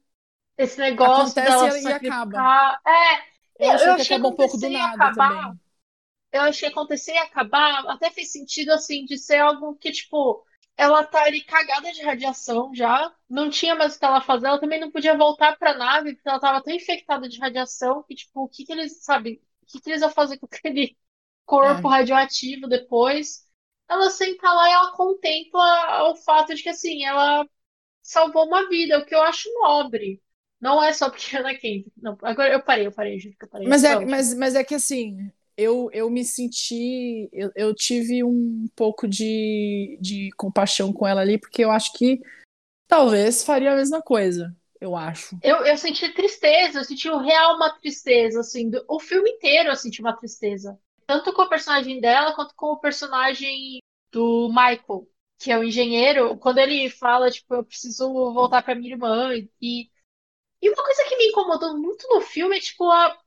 esse 0.57 0.79
negócio 0.79 1.41
Acontece 1.41 1.65
dela 1.65 1.71
e- 1.71 1.71
se 1.71 1.81
e 1.87 1.91
acaba. 1.91 2.45
sacrificar. 2.45 2.79
É, 2.85 3.23
Eu 3.59 3.69
achei 3.71 3.93
eu 3.93 3.93
que 3.93 4.01
achei 4.01 4.01
acabou 4.01 4.31
um 4.31 4.35
pouco 4.35 4.57
do 4.57 4.67
nada 4.69 5.11
acabar. 5.11 5.11
também. 5.11 5.59
eu 6.31 6.41
achei 6.43 6.69
acontecer 6.69 7.13
e 7.13 7.17
acabar, 7.17 7.85
até 7.87 8.09
fez 8.11 8.31
sentido 8.31 8.71
assim 8.71 9.05
de 9.05 9.17
ser 9.17 9.37
algo 9.39 9.75
que, 9.77 9.91
tipo, 9.91 10.45
ela 10.77 11.03
tá 11.05 11.23
ali 11.23 11.43
cagada 11.43 11.91
de 11.91 12.01
radiação 12.03 12.73
já, 12.75 13.13
não 13.29 13.49
tinha 13.49 13.75
mais 13.75 13.95
o 13.95 13.99
que 13.99 14.05
ela 14.05 14.21
fazer, 14.21 14.47
ela 14.47 14.59
também 14.59 14.79
não 14.79 14.91
podia 14.91 15.17
voltar 15.17 15.57
pra 15.57 15.73
nave, 15.75 16.15
porque 16.15 16.29
ela 16.29 16.39
tava 16.39 16.63
tão 16.63 16.73
infectada 16.73 17.27
de 17.29 17.39
radiação 17.39 18.03
que, 18.03 18.15
tipo, 18.15 18.43
o 18.43 18.49
que 18.49 18.65
que 18.65 18.71
eles, 18.73 19.03
sabe, 19.03 19.41
o 19.63 19.65
que 19.67 19.81
que 19.81 19.89
eles 19.89 20.01
iam 20.01 20.11
fazer 20.11 20.37
com 20.39 20.45
aquele 20.47 20.97
corpo 21.45 21.87
É. 21.87 21.89
radioativo 21.89 22.67
depois? 22.67 23.45
Ela 23.89 24.09
senta 24.09 24.51
lá 24.53 24.69
e 24.69 24.73
ela 24.73 24.91
contempla 24.95 26.11
o 26.11 26.15
fato 26.17 26.53
de 26.55 26.61
que, 26.63 26.69
assim, 26.69 27.05
ela 27.05 27.47
salvou 28.01 28.45
uma 28.47 28.67
vida, 28.69 28.99
o 28.99 29.05
que 29.05 29.15
eu 29.15 29.21
acho 29.23 29.49
nobre. 29.61 30.21
Não 30.61 30.83
é 30.83 30.93
só 30.93 31.09
porque 31.09 31.35
ela 31.37 31.51
é 31.51 31.55
quem. 31.55 31.85
Não, 31.97 32.17
agora 32.23 32.53
eu 32.53 32.63
parei, 32.63 32.87
eu 32.87 32.91
parei, 32.93 33.19
que 33.19 33.35
eu 33.45 33.49
parei. 33.49 33.69
Mas 33.69 33.83
é, 33.83 33.99
mas, 34.05 34.33
mas 34.33 34.55
é 34.55 34.63
que 34.63 34.75
assim, 34.75 35.31
eu, 35.57 35.89
eu 35.91 36.09
me 36.09 36.23
senti, 36.23 37.27
eu, 37.33 37.51
eu 37.55 37.73
tive 37.75 38.23
um 38.23 38.67
pouco 38.75 39.07
de, 39.07 39.97
de 39.99 40.29
compaixão 40.37 40.93
com 40.93 41.07
ela 41.07 41.21
ali, 41.21 41.39
porque 41.39 41.65
eu 41.65 41.71
acho 41.71 41.91
que 41.93 42.21
talvez 42.87 43.43
faria 43.43 43.73
a 43.73 43.75
mesma 43.75 44.01
coisa, 44.01 44.55
eu 44.79 44.95
acho. 44.95 45.37
Eu, 45.41 45.65
eu 45.65 45.77
senti 45.77 46.07
tristeza, 46.13 46.79
eu 46.79 46.83
senti 46.85 47.09
o 47.09 47.17
real 47.17 47.55
uma 47.55 47.71
tristeza, 47.79 48.41
assim, 48.41 48.69
do- 48.69 48.83
o 48.87 48.99
filme 48.99 49.31
inteiro 49.31 49.69
eu 49.69 49.75
senti 49.75 50.01
uma 50.01 50.15
tristeza. 50.15 50.79
Tanto 51.07 51.33
com 51.33 51.43
o 51.43 51.49
personagem 51.49 51.99
dela, 51.99 52.35
quanto 52.35 52.53
com 52.55 52.67
o 52.67 52.79
personagem 52.79 53.79
do 54.11 54.49
Michael, 54.49 55.07
que 55.39 55.51
é 55.51 55.57
o 55.57 55.63
engenheiro, 55.63 56.37
quando 56.37 56.59
ele 56.59 56.89
fala, 56.89 57.31
tipo, 57.31 57.53
eu 57.55 57.63
preciso 57.63 58.07
voltar 58.33 58.61
pra 58.63 58.75
minha 58.75 58.91
irmã, 58.93 59.33
e, 59.61 59.89
e 60.61 60.69
uma 60.69 60.83
coisa 60.83 61.03
que 61.05 61.17
me 61.17 61.27
incomodou 61.29 61.77
muito 61.77 62.07
no 62.09 62.21
filme 62.21 62.57
é, 62.57 62.59
tipo, 62.59 62.83
a, 62.89 63.17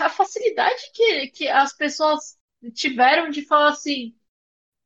a 0.00 0.08
facilidade 0.10 0.90
que, 0.94 1.28
que 1.28 1.48
as 1.48 1.74
pessoas 1.76 2.38
tiveram 2.74 3.30
de 3.30 3.44
falar 3.46 3.70
assim, 3.70 4.16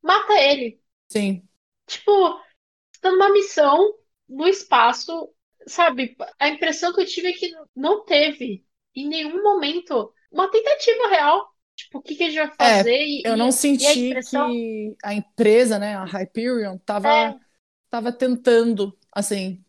mata 0.03 0.35
ele. 0.35 0.81
Sim. 1.09 1.49
Tipo, 1.87 2.41
tá 3.01 3.11
numa 3.13 3.33
missão 3.33 3.95
no 4.29 4.49
espaço, 4.49 5.35
sabe? 5.69 6.17
A 6.41 6.49
impressão 6.49 6.93
que 6.95 7.01
eu 7.03 7.07
tive 7.07 7.29
é 7.31 7.33
que 7.35 7.53
não 7.77 8.05
teve 8.05 8.67
em 8.95 9.09
nenhum 9.09 9.43
momento 9.43 10.15
uma 10.33 10.51
tentativa 10.51 11.09
real. 11.09 11.51
Tipo, 11.77 11.99
o 12.01 12.03
que 12.03 12.17
que 12.17 12.25
a 12.25 12.31
gente 12.31 12.47
vai 12.49 12.57
É, 12.61 12.93
fazer? 12.97 12.99
E, 13.05 13.23
Eu 13.25 13.37
e- 13.37 13.37
não 13.37 13.53
e 13.81 13.87
a 13.87 13.93
senti 13.93 14.17
impressão 14.17 14.57
que 14.57 14.97
a 15.05 15.15
empresa, 15.15 15.79
né, 15.79 15.95
a 15.97 16.05
Hyperion, 16.05 16.79
tava, 16.79 17.09
é, 17.09 17.41
tava 17.91 18.13
tentando, 18.13 18.97
assim, 19.13 19.65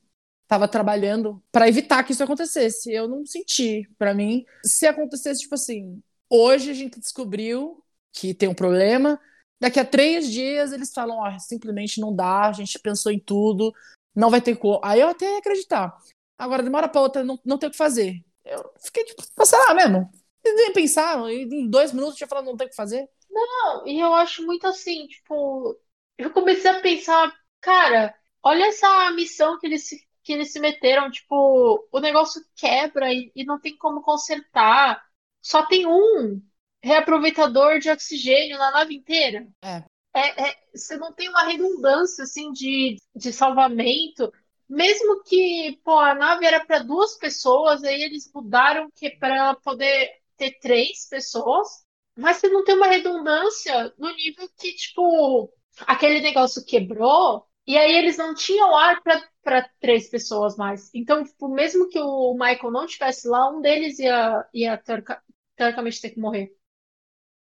tava 0.54 0.68
trabalhando 0.68 1.42
para 1.52 1.68
evitar 1.68 2.04
que 2.04 2.12
isso 2.12 2.24
acontecesse. 2.24 2.92
Eu 2.92 3.08
não 3.08 3.26
senti, 3.26 3.90
para 3.98 4.14
mim, 4.14 4.46
se 4.64 4.86
acontecesse, 4.86 5.42
tipo 5.42 5.56
assim, 5.56 6.00
hoje 6.30 6.70
a 6.70 6.74
gente 6.76 7.00
descobriu 7.00 7.84
que 8.12 8.36
tem 8.36 8.48
um 8.48 8.54
problema, 8.54 9.20
daqui 9.60 9.80
a 9.80 9.86
três 9.86 10.32
dias 10.32 10.72
eles 10.72 10.94
falam, 10.94 11.18
ó, 11.18 11.40
simplesmente 11.40 12.00
não 12.00 12.16
dá, 12.16 12.50
a 12.50 12.52
gente 12.52 12.78
pensou 12.78 13.12
em 13.12 13.20
tudo, 13.20 13.74
não 14.16 14.30
vai 14.30 14.42
ter 14.42 14.56
como. 14.56 14.80
Aí 14.84 15.02
eu 15.02 15.08
até 15.08 15.26
ia 15.26 15.40
acreditar. 15.40 15.98
Agora, 16.38 16.62
demora 16.62 16.88
pra 16.88 17.02
outra, 17.02 17.24
não, 17.24 17.40
não 17.44 17.58
tem 17.58 17.68
o 17.68 17.72
que 17.72 17.78
fazer. 17.78 18.24
Eu 18.46 18.72
fiquei, 18.80 19.04
tipo, 19.06 19.24
sei 19.44 19.58
lá 19.58 19.74
mesmo. 19.74 20.12
Nem 20.46 20.72
pensaram, 20.72 21.28
em 21.28 21.68
dois 21.68 21.92
minutos 21.92 22.20
já 22.20 22.28
falaram, 22.28 22.50
não 22.50 22.58
tem 22.58 22.68
o 22.68 22.70
que 22.70 22.76
fazer. 22.76 23.10
não, 23.32 23.88
e 23.88 24.00
eu 24.00 24.14
acho 24.14 24.46
muito 24.46 24.68
assim, 24.68 25.08
tipo, 25.08 25.80
eu 26.16 26.30
comecei 26.32 26.70
a 26.70 26.80
pensar, 26.80 27.34
cara, 27.60 28.14
olha 28.44 28.68
essa 28.68 29.10
missão 29.14 29.58
que 29.58 29.66
eles, 29.66 29.90
que 30.24 30.34
eles 30.34 30.52
se 30.52 30.60
meteram, 30.60 31.12
tipo, 31.12 31.88
o 31.92 32.00
negócio 32.00 32.42
quebra 32.56 33.14
e, 33.14 33.32
e 33.36 33.44
não 33.46 33.60
tem 33.60 33.76
como 33.78 34.02
consertar. 34.02 35.04
Só 35.42 35.66
tem 35.66 35.86
um 35.86 36.42
reaproveitador 36.82 37.80
de 37.80 37.90
oxigênio 37.90 38.58
na 38.58 38.72
nave 38.72 38.96
inteira. 38.96 39.48
É. 39.62 39.84
É, 40.16 40.50
é- 40.50 40.56
você 40.74 40.96
não 40.98 41.12
tem 41.14 41.30
uma 41.30 41.44
redundância 41.44 42.24
assim 42.24 42.52
de, 42.52 42.98
de 43.16 43.34
salvamento, 43.34 44.32
mesmo 44.70 45.24
que 45.24 45.80
pô, 45.84 45.98
a 46.00 46.14
nave 46.14 46.46
era 46.46 46.64
para 46.66 46.80
duas 46.80 47.18
pessoas, 47.18 47.84
aí 47.84 48.02
eles 48.04 48.32
mudaram 48.34 48.90
que 48.96 49.10
para 49.12 49.36
ela 49.36 49.56
poder 49.56 50.12
ter 50.38 50.60
três 50.60 51.08
pessoas, 51.10 51.68
mas 52.16 52.38
você 52.38 52.48
não 52.50 52.64
tem 52.64 52.76
uma 52.76 52.88
redundância 52.88 53.94
no 53.98 54.12
nível 54.16 54.48
que 54.58 54.74
tipo 54.76 55.52
aquele 55.88 56.22
negócio 56.22 56.64
quebrou 56.66 57.48
e 57.66 57.78
aí 57.78 57.96
eles 57.96 58.18
não 58.18 58.34
tinham 58.36 58.76
ar 58.76 59.02
para 59.02 59.22
para 59.44 59.70
três 59.80 60.10
pessoas 60.10 60.56
mais. 60.58 60.90
Então, 60.94 61.24
tipo, 61.24 61.48
mesmo 61.50 61.90
que 61.90 62.00
o 62.00 62.34
Michael 62.34 62.72
não 62.72 62.86
estivesse 62.86 63.28
lá, 63.28 63.50
um 63.52 63.62
deles 63.62 64.00
ia 64.00 64.48
ia 64.54 64.78
teorica- 64.78 65.22
teoricamente 65.58 66.02
ter 66.02 66.12
que 66.12 66.20
morrer. 66.20 66.56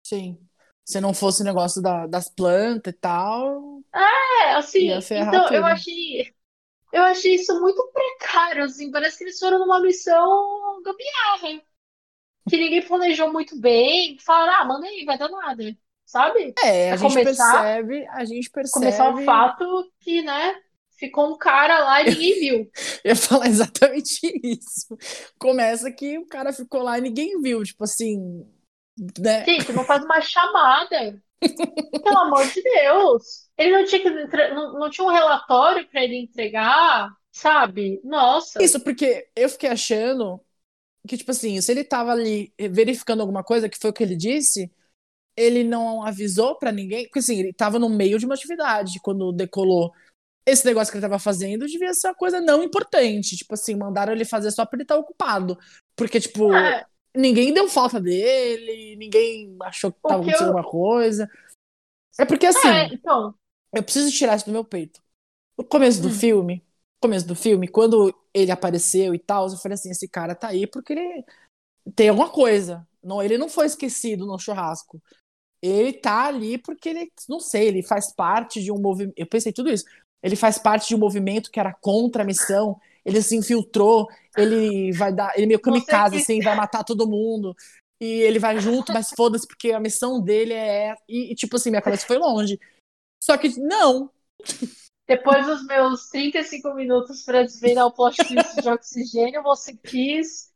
Sim. 0.03 0.38
Se 0.86 1.00
não 1.01 1.13
fosse 1.13 1.41
o 1.41 1.45
negócio 1.45 1.81
da- 1.81 2.07
das 2.07 2.29
plantas 2.29 2.93
e 2.93 2.98
tal, 2.98 3.83
É, 3.93 4.53
assim, 4.55 5.07
então 5.13 5.51
eu 5.53 5.65
tudo. 5.65 5.65
achei, 5.65 6.33
eu 6.93 7.03
achei 7.03 7.36
isso 7.36 7.60
muito 7.62 7.86
precário, 7.93 8.63
assim, 8.65 8.91
parece 8.91 9.17
que 9.19 9.25
eles 9.25 9.39
foram 9.39 9.60
numa 9.60 9.81
missão 9.81 10.81
gambiarra, 10.83 11.63
que 12.50 12.57
ninguém 12.57 12.86
planejou 12.88 13.31
muito 13.33 13.60
bem, 13.60 14.19
falaram, 14.19 14.62
ah, 14.62 14.65
manda 14.65 14.88
aí, 14.88 15.05
vai 15.05 15.17
dar 15.17 15.29
nada, 15.29 15.77
sabe? 16.05 16.57
É, 16.63 16.91
a 16.91 16.95
Pra 16.95 16.98
gente 16.98 17.17
começar, 17.17 17.17
percebe, 17.19 18.05
a 18.10 18.24
gente 18.25 18.50
começar 18.72 19.10
o 19.10 19.15
percebe. 19.15 19.24
fato 19.24 19.91
que, 20.00 20.22
né, 20.22 20.62
ficou 20.97 21.33
um 21.33 21.38
cara 21.38 21.79
lá 21.79 22.01
e 22.01 22.09
ninguém 22.09 22.39
viu. 22.39 22.71
Eu 23.03 23.09
ia 23.09 23.15
falar 23.15 23.47
exatamente 23.47 24.19
isso. 24.43 24.97
Começa 25.38 25.91
que 25.91 26.17
o 26.17 26.25
cara 26.25 26.53
ficou 26.53 26.81
lá 26.81 26.97
e 26.97 27.01
ninguém 27.01 27.41
viu, 27.41 27.63
tipo 27.63 27.83
assim, 27.83 28.45
né? 29.19 29.45
Gente, 29.45 29.71
não 29.73 29.83
faz 29.83 30.03
uma 30.03 30.21
chamada, 30.21 31.21
pelo 32.03 32.17
amor 32.17 32.47
de 32.47 32.62
Deus. 32.62 33.50
Ele 33.57 33.77
não 33.77 33.85
tinha 33.85 34.01
que, 34.01 34.09
não, 34.09 34.79
não 34.79 34.89
tinha 34.89 35.05
um 35.05 35.12
relatório 35.12 35.88
para 35.88 36.03
ele 36.03 36.17
entregar, 36.17 37.09
sabe? 37.31 38.00
Nossa. 38.03 38.62
Isso 38.63 38.79
porque 38.79 39.27
eu 39.35 39.50
fiquei 39.50 39.69
achando 39.69 40.39
que, 41.07 41.17
tipo 41.17 41.31
assim, 41.31 41.59
se 41.59 41.71
ele 41.71 41.83
tava 41.83 42.12
ali 42.12 42.53
verificando 42.71 43.21
alguma 43.21 43.43
coisa, 43.43 43.67
que 43.67 43.77
foi 43.77 43.89
o 43.89 43.93
que 43.93 44.03
ele 44.03 44.15
disse, 44.15 44.71
ele 45.35 45.63
não 45.63 46.03
avisou 46.03 46.55
pra 46.55 46.71
ninguém, 46.71 47.05
porque 47.05 47.19
assim, 47.19 47.39
ele 47.39 47.53
tava 47.53 47.79
no 47.79 47.89
meio 47.89 48.17
de 48.17 48.25
uma 48.25 48.35
atividade 48.35 49.00
quando 49.01 49.31
decolou. 49.31 49.91
Esse 50.45 50.65
negócio 50.65 50.91
que 50.91 50.97
ele 50.97 51.05
tava 51.07 51.19
fazendo 51.19 51.65
devia 51.65 51.93
ser 51.93 52.07
uma 52.07 52.15
coisa 52.15 52.41
não 52.41 52.63
importante. 52.63 53.38
Tipo 53.38 53.53
assim, 53.53 53.75
mandaram 53.75 54.12
ele 54.13 54.25
fazer 54.25 54.51
só 54.51 54.65
pra 54.65 54.75
ele 54.77 54.83
estar 54.83 54.97
ocupado. 54.97 55.57
Porque, 55.95 56.19
tipo, 56.19 56.53
É, 56.53 56.85
ninguém 57.15 57.53
deu 57.53 57.67
falta 57.69 58.00
dele, 58.00 58.95
ninguém 58.97 59.55
achou 59.62 59.91
que 59.91 60.00
tava 60.01 60.15
acontecendo 60.21 60.50
eu. 60.50 60.57
alguma 60.57 60.69
coisa. 60.69 61.29
É 62.19 62.25
porque, 62.25 62.45
É, 62.45 62.50
assim, 62.50 62.95
então. 62.95 63.33
eu 63.73 63.83
preciso 63.83 64.12
tirar 64.12 64.35
isso 64.35 64.45
do 64.45 64.51
meu 64.51 64.65
peito. 64.65 65.01
No 65.57 65.63
começo 65.63 66.01
do 66.01 66.09
Hum. 66.09 66.12
filme, 66.12 66.65
começo 67.01 67.27
do 67.27 67.35
filme, 67.35 67.67
quando 67.67 68.13
ele 68.33 68.51
apareceu 68.51 69.13
e 69.13 69.19
tal, 69.19 69.47
eu 69.47 69.57
falei 69.57 69.75
assim, 69.75 69.91
esse 69.91 70.07
cara 70.07 70.35
tá 70.35 70.47
aí 70.50 70.65
porque 70.67 70.93
ele 70.93 71.23
tem 71.95 72.09
alguma 72.09 72.29
coisa. 72.29 72.88
Não, 73.03 73.21
ele 73.21 73.38
não 73.38 73.50
foi 73.50 73.65
esquecido 73.65 74.25
no 74.25 74.39
churrasco. 74.39 75.01
Ele 75.62 75.93
tá 75.93 76.25
ali 76.27 76.57
porque 76.57 76.89
ele, 76.89 77.12
não 77.29 77.39
sei, 77.39 77.67
ele 77.69 77.83
faz 77.83 78.13
parte 78.13 78.62
de 78.62 78.71
um 78.71 78.79
movimento. 78.79 79.13
Eu 79.17 79.27
pensei 79.27 79.53
tudo 79.53 79.69
isso. 79.71 79.85
Ele 80.23 80.35
faz 80.37 80.57
parte 80.57 80.87
de 80.87 80.95
um 80.95 80.99
movimento 80.99 81.51
que 81.51 81.59
era 81.59 81.73
contra 81.73 82.23
a 82.23 82.25
missão. 82.25 82.79
Ele 83.05 83.21
se 83.21 83.35
infiltrou, 83.35 84.07
ele 84.37 84.91
vai 84.93 85.13
dar, 85.13 85.33
ele 85.35 85.45
meio 85.45 85.59
kamikaze, 85.59 86.15
assim, 86.15 86.41
vai 86.41 86.55
matar 86.55 86.83
todo 86.85 87.07
mundo. 87.07 87.53
E 87.99 88.05
ele 88.21 88.39
vai 88.39 88.59
junto, 88.59 88.91
mas 88.93 89.09
foda-se, 89.15 89.45
porque 89.47 89.71
a 89.71 89.79
missão 89.79 90.21
dele 90.21 90.53
é. 90.53 90.95
E, 91.07 91.31
e, 91.31 91.35
tipo 91.35 91.55
assim, 91.57 91.69
minha 91.69 91.81
cabeça 91.81 92.07
foi 92.07 92.17
longe. 92.17 92.59
Só 93.21 93.37
que 93.37 93.59
não. 93.59 94.09
Depois 95.07 95.45
dos 95.45 95.65
meus 95.65 96.07
35 96.09 96.73
minutos 96.73 97.23
para 97.23 97.43
desvendar 97.43 97.85
o 97.85 97.91
plot 97.91 98.15
twist 98.17 98.61
de 98.61 98.69
oxigênio, 98.69 99.43
você 99.43 99.75
quis 99.75 100.51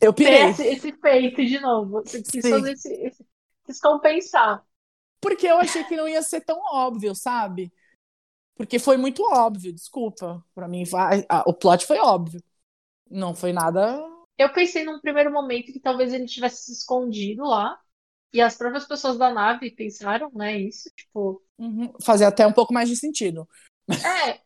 Eu 0.00 0.12
ter 0.12 0.24
pirei. 0.24 0.50
esse, 0.50 0.62
esse 0.64 0.92
feito 0.92 1.44
de 1.44 1.58
novo. 1.60 2.02
Você 2.02 2.22
quis 2.22 2.42
Sim. 2.44 2.50
fazer 2.50 2.72
esse, 2.72 2.92
esse- 2.92 3.26
quis 3.66 3.80
compensar. 3.80 4.64
Porque 5.20 5.46
eu 5.46 5.58
achei 5.58 5.84
que 5.84 5.96
não 5.96 6.08
ia 6.08 6.22
ser 6.22 6.40
tão 6.42 6.58
óbvio, 6.72 7.14
sabe? 7.14 7.72
Porque 8.60 8.78
foi 8.78 8.98
muito 8.98 9.22
óbvio, 9.22 9.72
desculpa. 9.72 10.44
Pra 10.54 10.68
mim, 10.68 10.84
vai- 10.84 11.24
o 11.46 11.54
plot 11.54 11.86
foi 11.86 11.98
óbvio. 11.98 12.42
Não 13.10 13.34
foi 13.34 13.54
nada. 13.54 13.98
Eu 14.36 14.52
pensei 14.52 14.84
num 14.84 15.00
primeiro 15.00 15.32
momento 15.32 15.72
que 15.72 15.80
talvez 15.80 16.12
ele 16.12 16.26
tivesse 16.26 16.64
se 16.66 16.72
escondido 16.72 17.42
lá. 17.44 17.80
E 18.34 18.40
as 18.42 18.58
próprias 18.58 18.86
pessoas 18.86 19.16
da 19.16 19.32
nave 19.32 19.70
pensaram, 19.70 20.30
né? 20.34 20.58
Isso, 20.58 20.90
tipo. 20.94 21.42
Uhum, 21.58 21.90
Fazer 22.02 22.26
até 22.26 22.46
um 22.46 22.52
pouco 22.52 22.74
mais 22.74 22.86
de 22.86 22.96
sentido. 22.96 23.48
É. 23.88 24.38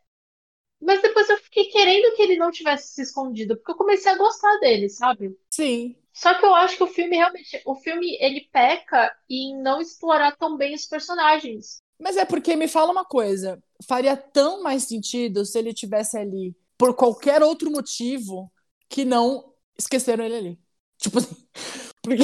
Mas 0.81 1.03
depois 1.03 1.29
eu 1.29 1.39
fiquei 1.39 1.65
querendo 1.65 2.15
que 2.15 2.23
ele 2.23 2.37
não 2.37 2.53
tivesse 2.53 2.95
se 2.95 3.03
escondido, 3.03 3.57
porque 3.57 3.73
eu 3.73 3.77
comecei 3.77 4.13
a 4.13 4.17
gostar 4.17 4.59
dele, 4.61 4.89
sabe? 4.89 5.37
Sim. 5.51 5.97
Só 6.13 6.35
que 6.39 6.47
eu 6.47 6.55
acho 6.55 6.77
que 6.77 6.85
o 6.85 6.87
filme 6.87 7.17
realmente, 7.17 7.61
o 7.67 7.75
filme 7.75 8.17
ele 8.21 8.49
peca 8.53 9.13
em 9.29 9.61
não 9.61 9.81
explorar 9.81 10.37
tão 10.37 10.57
bem 10.57 10.73
os 10.77 10.87
personagens. 10.87 11.83
Mas 11.99 12.17
é 12.17 12.25
porque 12.25 12.57
me 12.57 12.69
fala 12.69 12.93
uma 12.93 13.05
coisa: 13.05 13.63
faria 13.87 14.17
tão 14.17 14.63
mais 14.63 14.85
sentido 14.85 15.45
se 15.45 15.59
ele 15.59 15.73
tivesse 15.75 16.17
ali 16.19 16.57
por 16.79 16.95
qualquer 16.95 17.43
outro 17.43 17.71
motivo 17.71 18.53
que 18.89 19.05
não 19.05 19.53
esqueceram 19.79 20.25
ele 20.25 20.37
ali. 20.37 20.61
Tipo 20.99 21.19
assim, 21.19 21.37
porque, 22.03 22.23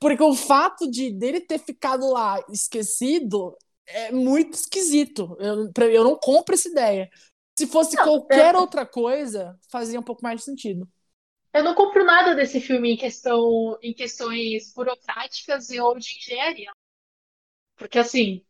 porque 0.00 0.22
o 0.22 0.34
fato 0.34 0.90
de 0.90 1.10
dele 1.12 1.40
ter 1.40 1.58
ficado 1.58 2.08
lá 2.10 2.42
esquecido 2.50 3.56
é 3.86 4.12
muito 4.12 4.54
esquisito. 4.54 5.36
Eu, 5.40 5.72
pra- 5.72 5.86
eu 5.86 6.04
não 6.04 6.16
compro 6.18 6.54
essa 6.54 6.68
ideia. 6.68 7.08
Se 7.58 7.66
fosse 7.66 7.96
Não, 7.96 8.04
qualquer 8.04 8.54
é- 8.54 8.58
outra 8.58 8.84
coisa, 8.86 9.58
fazia 9.70 10.00
um 10.00 10.02
pouco 10.02 10.22
mais 10.22 10.40
de 10.40 10.44
sentido. 10.46 10.88
Eu 11.54 11.64
não 11.64 11.74
compro 11.74 12.04
nada 12.04 12.34
desse 12.34 12.60
filme 12.60 12.92
em 12.92 12.96
questão, 12.98 13.78
em 13.82 13.94
questões 13.94 14.72
burocráticas 14.74 15.70
e 15.70 15.80
ou 15.80 15.98
de 15.98 16.16
engenharia. 16.18 16.70
Porque 17.76 17.98
assim, 18.00 18.44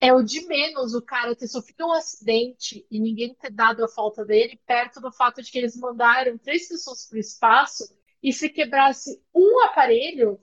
é 0.00 0.12
o 0.12 0.22
de 0.22 0.46
menos 0.46 0.94
o 0.94 1.02
cara 1.02 1.34
ter 1.34 1.48
sofrido 1.48 1.86
um 1.86 1.92
acidente 1.92 2.86
e 2.90 3.00
ninguém 3.00 3.34
ter 3.34 3.50
dado 3.50 3.84
a 3.84 3.88
falta 3.88 4.24
dele, 4.24 4.60
perto 4.64 5.00
do 5.00 5.12
fato 5.12 5.42
de 5.42 5.50
que 5.50 5.58
eles 5.58 5.76
mandaram 5.76 6.38
três 6.38 6.68
pessoas 6.68 7.06
para 7.06 7.16
o 7.16 7.20
espaço 7.20 7.84
e 8.22 8.32
se 8.32 8.48
quebrasse 8.48 9.20
um 9.34 9.60
aparelho, 9.64 10.38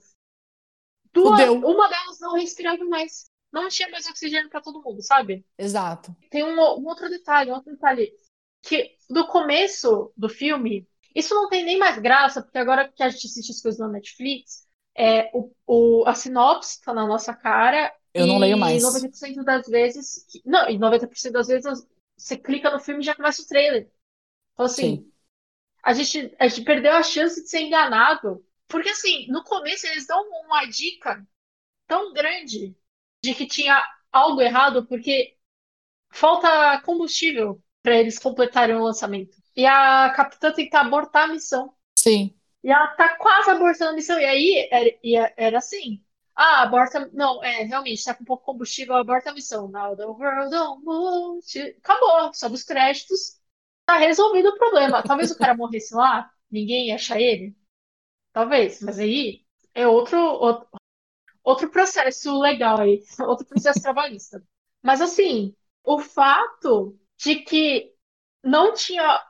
duas, 1.12 1.40
uma 1.48 1.88
delas 1.88 2.20
não 2.20 2.34
respirava 2.34 2.84
mais. 2.84 3.30
Não 3.52 3.68
tinha 3.68 3.88
mais 3.88 4.06
oxigênio 4.06 4.50
para 4.50 4.60
todo 4.60 4.82
mundo, 4.82 5.00
sabe? 5.00 5.44
Exato. 5.56 6.14
Tem 6.30 6.44
um, 6.44 6.54
um 6.54 6.86
outro 6.86 7.08
detalhe, 7.08 7.50
um 7.50 7.54
outro 7.54 7.72
detalhe. 7.72 8.12
Que 8.62 8.96
no 9.08 9.26
começo 9.28 10.12
do 10.16 10.28
filme, 10.28 10.86
isso 11.14 11.34
não 11.34 11.48
tem 11.48 11.64
nem 11.64 11.78
mais 11.78 11.98
graça, 11.98 12.42
porque 12.42 12.58
agora 12.58 12.92
que 12.92 13.02
a 13.02 13.08
gente 13.08 13.26
assiste 13.26 13.52
as 13.52 13.62
coisas 13.62 13.80
na 13.80 13.88
Netflix, 13.88 14.66
é, 14.94 15.30
o, 15.32 15.52
o, 15.66 16.04
a 16.06 16.14
sinopse 16.14 16.82
tá 16.82 16.92
na 16.92 17.06
nossa 17.06 17.34
cara. 17.34 17.94
Eu 18.16 18.26
não 18.26 18.36
e 18.36 18.40
leio 18.40 18.58
mais. 18.58 18.82
90% 18.82 19.44
das 19.44 19.66
vezes. 19.68 20.26
Não, 20.44 20.68
e 20.68 20.78
90% 20.78 21.32
das 21.34 21.48
vezes 21.48 21.86
você 22.16 22.36
clica 22.36 22.70
no 22.70 22.80
filme 22.80 23.02
e 23.02 23.06
já 23.06 23.14
começa 23.14 23.42
o 23.42 23.46
trailer. 23.46 23.90
Então, 24.54 24.66
assim, 24.66 24.96
Sim. 24.96 25.12
a 25.82 25.92
gente, 25.94 26.34
a 26.38 26.48
gente 26.48 26.64
perdeu 26.64 26.92
a 26.94 27.02
chance 27.02 27.42
de 27.42 27.48
ser 27.48 27.60
enganado. 27.62 28.44
Porque, 28.68 28.90
assim, 28.90 29.28
no 29.28 29.44
começo 29.44 29.86
eles 29.86 30.06
dão 30.06 30.22
uma 30.46 30.66
dica 30.66 31.26
tão 31.86 32.12
grande 32.12 32.76
de 33.22 33.34
que 33.34 33.46
tinha 33.46 33.84
algo 34.12 34.40
errado, 34.42 34.86
porque 34.86 35.36
falta 36.10 36.80
combustível 36.82 37.62
para 37.82 37.96
eles 37.96 38.18
completarem 38.18 38.76
o 38.76 38.84
lançamento. 38.84 39.36
E 39.56 39.66
a 39.66 40.10
capitã 40.14 40.52
tem 40.52 40.68
que 40.68 40.76
abortar 40.76 41.24
a 41.24 41.32
missão. 41.32 41.74
Sim. 41.94 42.34
E 42.62 42.70
ela 42.70 42.88
tá 42.96 43.16
quase 43.16 43.50
abortando 43.50 43.92
a 43.92 43.94
missão. 43.94 44.18
E 44.20 44.24
aí 44.24 44.68
era, 44.70 44.98
ia- 45.02 45.34
era 45.36 45.58
assim. 45.58 46.04
Ah, 46.36 46.62
aborta. 46.62 47.10
Não, 47.14 47.42
é, 47.42 47.62
realmente, 47.62 48.04
tá 48.04 48.14
com 48.14 48.24
pouco 48.24 48.44
combustível, 48.44 48.94
aborta 48.94 49.30
a 49.30 49.34
missão. 49.34 49.68
Now 49.68 49.96
the 49.96 50.04
world 50.06 50.54
almost. 50.54 51.58
Acabou. 51.78 52.32
Sobe 52.34 52.54
os 52.54 52.62
créditos. 52.62 53.40
Tá 53.86 53.96
resolvido 53.96 54.50
o 54.50 54.58
problema. 54.58 55.02
Talvez 55.02 55.30
o 55.30 55.38
cara 55.38 55.56
morresse 55.56 55.94
lá, 55.94 56.30
ninguém 56.50 56.88
ia 56.88 56.96
achar 56.96 57.20
ele. 57.20 57.56
Talvez. 58.32 58.80
Mas 58.82 58.98
aí 58.98 59.44
é 59.74 59.86
outro, 59.88 60.18
outro, 60.18 60.68
outro 61.44 61.70
processo 61.70 62.38
legal 62.40 62.80
aí. 62.80 63.02
Outro 63.20 63.46
processo 63.46 63.80
trabalhista. 63.82 64.42
Mas 64.82 65.00
assim, 65.00 65.54
o 65.84 65.98
fato 66.00 66.98
de 67.18 67.36
que 67.36 67.94
não 68.42 68.74
tinha. 68.74 69.22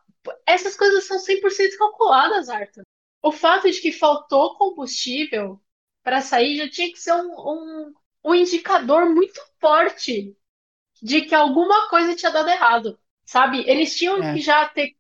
Essas 0.46 0.76
coisas 0.76 1.06
são 1.06 1.18
100% 1.18 1.78
calculadas, 1.78 2.48
Arthur. 2.48 2.84
O 3.22 3.32
fato 3.32 3.70
de 3.70 3.80
que 3.80 3.92
faltou 3.92 4.56
combustível 4.58 5.60
para 6.06 6.22
sair 6.22 6.56
já 6.58 6.70
tinha 6.70 6.92
que 6.92 7.00
ser 7.00 7.14
um, 7.14 7.32
um, 7.36 7.94
um 8.26 8.36
indicador 8.36 9.10
muito 9.14 9.42
forte 9.60 10.38
de 11.02 11.22
que 11.22 11.34
alguma 11.34 11.88
coisa 11.90 12.16
tinha 12.16 12.32
dado 12.32 12.48
errado, 12.50 12.98
sabe? 13.24 13.64
Eles 13.68 13.96
tinham 13.96 14.22
É. 14.22 14.26
que 14.26 14.40
já 14.40 14.68
ter 14.68 14.96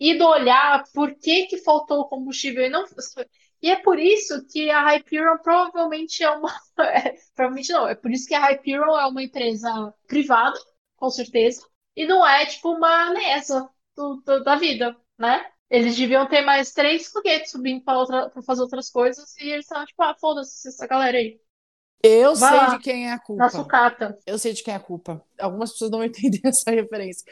ido 0.00 0.26
olhar 0.26 0.84
por 0.94 1.14
que 1.16 1.46
que 1.46 1.58
faltou 1.58 2.08
combustível 2.08 2.64
e 2.66 2.70
não. 2.70 2.84
E 3.62 3.70
é 3.70 3.76
por 3.76 3.98
isso 3.98 4.46
que 4.48 4.70
a 4.70 4.82
Hyperion 4.92 5.38
provavelmente 5.38 6.22
é 6.22 6.30
uma. 6.30 6.50
é, 6.80 7.14
provavelmente 7.34 7.72
não, 7.72 7.88
é 7.88 7.94
por 7.94 8.10
isso 8.10 8.26
que 8.28 8.34
a 8.34 8.40
Hyperion 8.50 8.98
é 8.98 9.06
uma 9.06 9.22
empresa 9.22 9.94
privada, 10.06 10.58
com 10.96 11.10
certeza, 11.10 11.66
e 11.96 12.06
não 12.06 12.26
é 12.26 12.46
tipo 12.46 12.70
uma 12.72 13.12
mesa 13.12 13.68
do- 13.96 14.16
do- 14.24 14.44
da 14.44 14.56
vida, 14.56 14.96
né? 15.18 15.50
Eles 15.70 15.96
deviam 15.96 16.26
ter 16.28 16.42
mais 16.42 16.72
três 16.72 17.08
foguetes 17.08 17.50
subindo 17.50 17.82
pra, 17.84 17.98
outra, 17.98 18.30
pra 18.30 18.42
fazer 18.42 18.62
outras 18.62 18.88
coisas 18.90 19.36
e 19.38 19.48
eles 19.50 19.64
estavam 19.64 19.84
tipo, 19.86 20.02
ah, 20.02 20.14
foda-se 20.20 20.68
essa 20.68 20.86
galera 20.86 21.18
aí, 21.18 21.40
Eu 22.02 22.36
Vai 22.36 22.50
sei 22.50 22.58
lá. 22.58 22.76
de 22.76 22.82
quem 22.84 23.06
é 23.08 23.12
a 23.12 23.16
na 23.16 23.18
culpa. 23.20 23.48
sucata. 23.50 24.18
Eu 24.24 24.38
sei 24.38 24.52
de 24.52 24.62
quem 24.62 24.72
é 24.74 24.76
a 24.76 24.80
culpa. 24.80 25.20
Algumas 25.40 25.72
pessoas 25.72 25.90
não 25.90 25.98
vão 25.98 26.06
entender 26.06 26.40
essa 26.44 26.70
referência. 26.70 27.24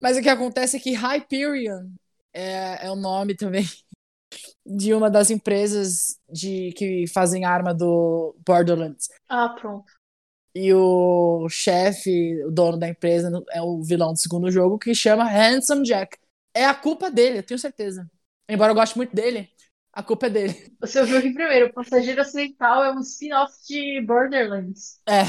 Mas 0.00 0.16
o 0.16 0.22
que 0.22 0.28
acontece 0.28 0.76
é 0.76 0.80
que 0.80 0.92
Hyperion 0.94 1.88
é, 2.32 2.86
é 2.86 2.90
o 2.90 2.94
nome 2.96 3.34
também 3.34 3.64
de 4.66 4.92
uma 4.92 5.10
das 5.10 5.30
empresas 5.30 6.18
de, 6.30 6.72
que 6.76 7.06
fazem 7.08 7.44
arma 7.46 7.72
do 7.74 8.36
Borderlands. 8.46 9.08
Ah, 9.28 9.48
pronto. 9.48 9.90
E 10.54 10.74
o 10.74 11.48
chefe, 11.48 12.42
o 12.44 12.50
dono 12.50 12.76
da 12.78 12.88
empresa, 12.88 13.30
é 13.50 13.62
o 13.62 13.82
vilão 13.82 14.12
do 14.12 14.18
segundo 14.18 14.50
jogo, 14.50 14.78
que 14.78 14.94
chama 14.94 15.24
Handsome 15.24 15.84
Jack. 15.84 16.18
É 16.58 16.64
a 16.64 16.74
culpa 16.74 17.08
dele, 17.08 17.38
eu 17.38 17.42
tenho 17.44 17.56
certeza. 17.56 18.10
Embora 18.48 18.72
eu 18.72 18.74
goste 18.74 18.96
muito 18.96 19.14
dele, 19.14 19.48
a 19.92 20.02
culpa 20.02 20.26
é 20.26 20.30
dele. 20.30 20.72
Você 20.82 20.98
ouviu 20.98 21.18
aqui 21.18 21.32
primeiro, 21.32 21.66
o 21.66 21.72
Passageiro 21.72 22.20
Ocidental 22.20 22.82
é 22.82 22.92
um 22.92 22.98
spin-off 22.98 23.52
de 23.64 24.00
Borderlands. 24.04 25.00
É. 25.08 25.22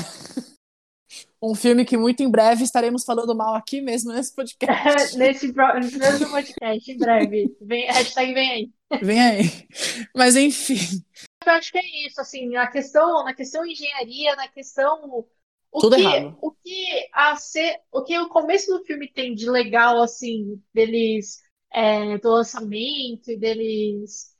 Um 1.40 1.54
filme 1.54 1.86
que 1.86 1.96
muito 1.96 2.24
em 2.24 2.32
breve 2.32 2.64
estaremos 2.64 3.06
falando 3.06 3.36
mal 3.36 3.54
aqui 3.54 3.80
mesmo 3.80 4.12
nesse 4.12 4.34
podcast. 4.34 5.16
Nesse 5.20 5.54
mesmo 5.54 6.32
podcast, 6.32 6.92
em 6.92 6.98
breve. 6.98 7.56
Vem, 7.62 7.86
hashtag 7.86 8.34
vem 8.34 8.52
aí. 8.52 8.72
Vem 9.00 9.22
aí. 9.22 9.68
Mas 10.16 10.36
enfim, 10.36 11.06
Eu 11.46 11.54
acho 11.54 11.72
que 11.72 11.78
é 11.78 12.08
isso, 12.08 12.20
assim, 12.20 12.50
na 12.50 12.66
questão, 12.66 13.24
na 13.24 13.36
questão 13.36 13.64
engenharia, 13.64 14.36
na 14.36 14.48
questão 14.48 15.28
o 15.72 15.82
Tudo 15.82 15.96
que, 15.96 16.02
errado. 16.02 16.38
o 16.42 16.52
que 16.52 17.10
a 17.14 17.36
ser, 17.36 17.80
o 17.92 18.04
que 18.04 18.18
o 18.20 18.30
começo 18.30 18.72
do 18.72 18.84
filme 18.86 19.12
tem 19.12 19.36
de 19.36 19.50
legal, 19.50 20.02
assim, 20.02 20.62
deles 20.74 21.42
é, 21.72 22.18
do 22.18 22.30
lançamento 22.30 23.32
e 23.32 23.38
deles 23.38 24.36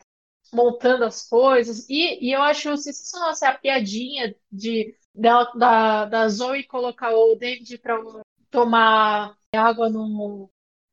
montando 0.54 1.06
as 1.06 1.28
coisas. 1.28 1.88
E, 1.90 2.28
e 2.28 2.32
eu 2.34 2.42
acho 2.42 2.76
sensacional 2.78 3.32
essa 3.32 3.54
piadinha 3.54 4.36
de 4.52 4.96
dela, 5.14 5.52
da, 5.56 6.06
da 6.06 6.28
Zoe 6.30 6.64
colocar 6.64 7.12
o 7.16 7.36
David 7.36 7.78
para 7.80 8.02
tomar 8.50 9.38
água 9.54 9.90
no, 9.90 10.50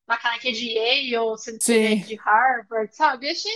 na 0.06 0.18
canequinha 0.18 0.52
de 0.52 0.72
Yale, 0.72 1.38
Sim. 1.60 2.00
de 2.00 2.14
Harvard, 2.16 2.94
sabe? 2.94 3.26
Eu 3.26 3.32
achei, 3.32 3.52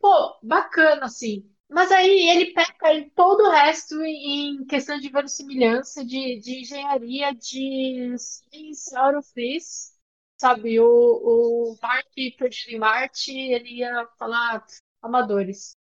pô, 0.00 0.38
bacana, 0.42 1.06
assim. 1.06 1.48
Mas 1.74 1.90
aí 1.90 2.28
ele 2.28 2.52
peca 2.52 2.94
em 2.94 3.10
todo 3.10 3.40
o 3.42 3.50
resto 3.50 4.00
em 4.00 4.64
questão 4.64 4.96
de 4.96 5.08
verossimilhança, 5.08 6.04
de, 6.04 6.38
de 6.38 6.60
engenharia, 6.60 7.34
de 7.34 8.14
ciência, 8.16 9.00
this, 9.34 9.92
sabe? 10.40 10.78
O, 10.78 10.86
o 10.86 11.76
Mark 11.82 12.06
perdido 12.38 12.70
em 12.70 12.78
Marte, 12.78 13.36
ele 13.36 13.80
ia 13.80 14.06
falar 14.16 14.64
amadores. 15.02 15.72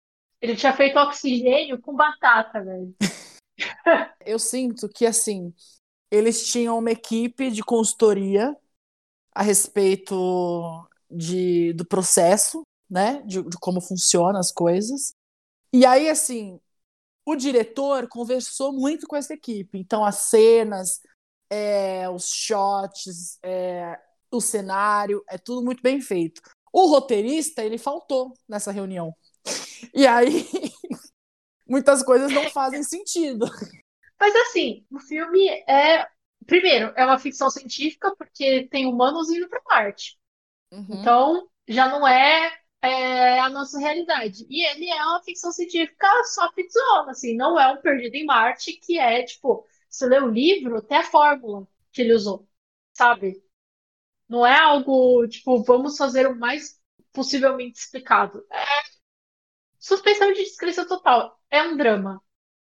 Ele 0.42 0.56
tinha 0.56 0.74
feito 0.74 0.98
oxigênio 0.98 1.80
com 1.80 1.96
batata, 1.96 2.64
velho. 2.64 2.96
eu 4.26 4.40
sinto 4.40 4.90
que 4.90 5.06
assim, 5.06 5.54
eles 6.10 6.52
tinham 6.52 6.80
uma 6.80 6.90
equipe 6.90 7.52
de 7.52 7.62
consultoria 7.62 8.58
a 9.32 9.44
respeito 9.44 10.90
de, 11.12 11.72
do 11.74 11.86
processo, 11.86 12.64
né? 12.90 13.22
De, 13.28 13.44
de 13.44 13.58
como 13.62 13.80
funcionam 13.80 14.40
as 14.40 14.52
coisas. 14.52 15.14
E 15.74 15.86
aí, 15.86 16.10
assim, 16.10 16.60
o 17.26 17.36
diretor 17.36 18.08
conversou 18.08 18.72
muito 18.72 19.08
com 19.08 19.16
essa 19.16 19.34
equipe. 19.34 19.78
Então, 19.78 20.06
as 20.06 20.20
cenas 20.30 21.02
é, 21.54 22.10
os 22.10 22.30
shots, 22.30 23.38
é, 23.44 24.00
o 24.32 24.42
cenário, 24.42 25.24
é 25.30 25.38
tudo 25.38 25.64
muito 25.64 25.84
bem 25.84 26.02
feito. 26.02 26.42
O 26.72 26.88
roteirista, 26.88 27.64
ele 27.64 27.78
faltou 27.78 28.34
nessa 28.50 28.72
reunião. 28.72 29.14
E 29.94 30.08
aí, 30.08 30.48
muitas 31.68 32.02
coisas 32.02 32.32
não 32.32 32.50
fazem 32.50 32.82
sentido. 32.82 33.46
Mas 34.20 34.36
assim, 34.36 34.86
o 34.92 35.00
filme 35.00 35.48
é. 35.70 36.08
Primeiro, 36.46 36.92
é 36.98 37.06
uma 37.06 37.20
ficção 37.20 37.50
científica, 37.50 38.14
porque 38.18 38.68
tem 38.70 38.86
humanos 38.86 39.30
indo 39.30 39.48
para 39.48 39.62
Marte. 39.66 40.18
Uhum. 40.72 40.88
Então, 40.90 41.48
já 41.66 41.88
não 41.88 42.06
é, 42.06 42.52
é, 42.84 43.40
a 43.40 43.50
nossa 43.50 43.80
realidade. 43.80 44.46
E 44.50 44.66
ele 44.66 44.90
é 44.90 45.06
uma 45.06 45.24
ficção 45.24 45.52
científica 45.52 46.08
só 46.26 46.52
ficção, 46.52 47.10
assim, 47.10 47.36
não 47.36 47.60
é 47.60 47.72
um 47.72 47.82
Perdido 47.82 48.16
em 48.16 48.26
Marte, 48.26 48.74
que 48.74 49.00
é, 49.00 49.24
tipo, 49.24 49.66
você 49.90 50.06
lê 50.06 50.20
o 50.20 50.28
livro, 50.28 50.78
até 50.78 50.98
a 50.98 51.04
fórmula 51.04 51.66
que 51.94 52.02
ele 52.02 52.14
usou, 52.14 52.48
sabe? 52.94 53.42
Não 54.28 54.46
é 54.46 54.60
algo, 54.60 55.26
tipo, 55.28 55.64
vamos 55.64 55.96
fazer 55.98 56.28
o 56.28 56.38
mais 56.38 56.80
possivelmente 57.14 57.80
explicado. 57.80 58.46
É 58.52 58.84
suspensão 59.80 60.34
de 60.34 60.44
descrença 60.44 60.88
total. 60.88 61.40
É 61.50 61.64
um 61.64 61.78
drama. 61.78 62.22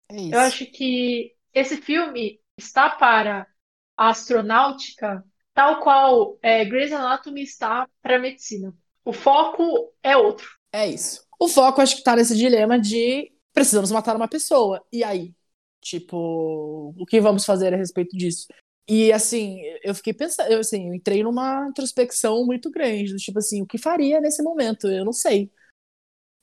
É 0.09 0.17
isso. 0.17 0.35
Eu 0.35 0.41
acho 0.41 0.67
que 0.67 1.35
esse 1.53 1.77
filme 1.79 2.41
está 2.57 2.91
para 2.91 3.49
a 3.97 4.11
astronáutica, 4.11 5.25
tal 5.55 5.81
qual 5.81 6.39
é, 6.43 6.65
Grey's 6.65 6.93
Anatomy 6.93 7.43
está 7.43 7.89
para 8.03 8.17
a 8.17 8.19
medicina. 8.21 8.75
O 9.05 9.13
foco 9.13 9.93
é 10.03 10.17
outro. 10.17 10.49
É 10.73 10.89
isso. 10.89 11.25
O 11.39 11.49
foco, 11.49 11.81
acho 11.81 11.97
que 11.97 12.03
tá 12.03 12.17
nesse 12.17 12.37
dilema 12.37 12.79
de 12.79 13.33
precisamos 13.53 13.91
matar 13.91 14.17
uma 14.17 14.29
pessoa. 14.29 14.85
E 14.93 15.05
aí? 15.05 15.35
Tipo, 15.83 16.95
o 16.99 17.07
que 17.07 17.21
vamos 17.21 17.45
fazer 17.45 17.75
a 17.75 17.77
respeito 17.77 18.17
disso? 18.17 18.47
E 18.89 19.13
assim, 19.13 19.61
eu 19.83 19.95
fiquei 19.95 20.13
pensando, 20.13 20.51
eu, 20.51 20.61
assim, 20.61 20.89
eu 20.89 20.95
entrei 20.95 21.23
numa 21.23 21.67
introspecção 21.69 22.45
muito 22.45 22.71
grande, 22.71 23.17
tipo 23.17 23.39
assim, 23.39 23.63
o 23.63 23.67
que 23.67 23.79
faria 23.79 24.21
nesse 24.21 24.43
momento? 24.43 24.89
Eu 24.89 25.05
não 25.05 25.13
sei. 25.13 25.51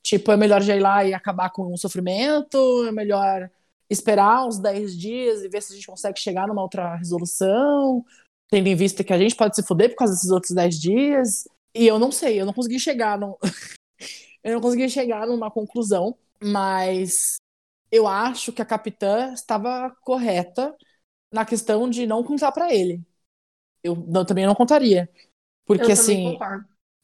Tipo, 0.04 0.32
é 0.32 0.36
melhor 0.36 0.60
já 0.62 0.76
ir 0.76 0.80
lá 0.80 1.04
e 1.04 1.14
acabar 1.14 1.50
com 1.50 1.72
o 1.72 1.78
sofrimento? 1.78 2.84
É 2.86 2.92
melhor 2.92 3.48
esperar 3.88 4.46
uns 4.46 4.58
10 4.58 4.96
dias 4.98 5.42
e 5.42 5.48
ver 5.48 5.62
se 5.62 5.72
a 5.72 5.76
gente 5.76 5.86
consegue 5.86 6.18
chegar 6.18 6.48
numa 6.48 6.62
outra 6.62 6.96
resolução? 6.96 8.04
Tendo 8.50 8.66
em 8.66 8.74
vista 8.74 9.04
que 9.04 9.12
a 9.12 9.18
gente 9.18 9.36
pode 9.36 9.54
se 9.54 9.62
fuder 9.62 9.90
por 9.90 9.96
causa 9.96 10.14
desses 10.14 10.30
outros 10.30 10.52
10 10.52 10.80
dias? 10.80 11.48
E 11.74 11.86
eu 11.86 11.98
não 11.98 12.12
sei, 12.12 12.40
eu 12.40 12.46
não 12.46 12.52
consegui 12.52 12.78
chegar 12.78 13.18
no... 13.18 13.38
eu 14.42 14.54
não 14.54 14.60
consegui 14.60 14.88
chegar 14.88 15.26
numa 15.26 15.50
conclusão, 15.50 16.16
mas 16.42 17.36
eu 17.90 18.06
acho 18.06 18.52
que 18.52 18.62
a 18.62 18.66
capitã 18.66 19.32
estava 19.32 19.90
correta 20.02 20.76
na 21.32 21.44
questão 21.44 21.88
de 21.88 22.06
não 22.06 22.22
contar 22.22 22.52
para 22.52 22.72
ele. 22.72 23.00
Eu, 23.82 23.96
não, 23.96 24.24
também 24.24 24.46
não 24.46 24.54
contaria. 24.54 25.10
Porque 25.64 25.90
Eu 25.90 25.92
assim, 25.92 26.38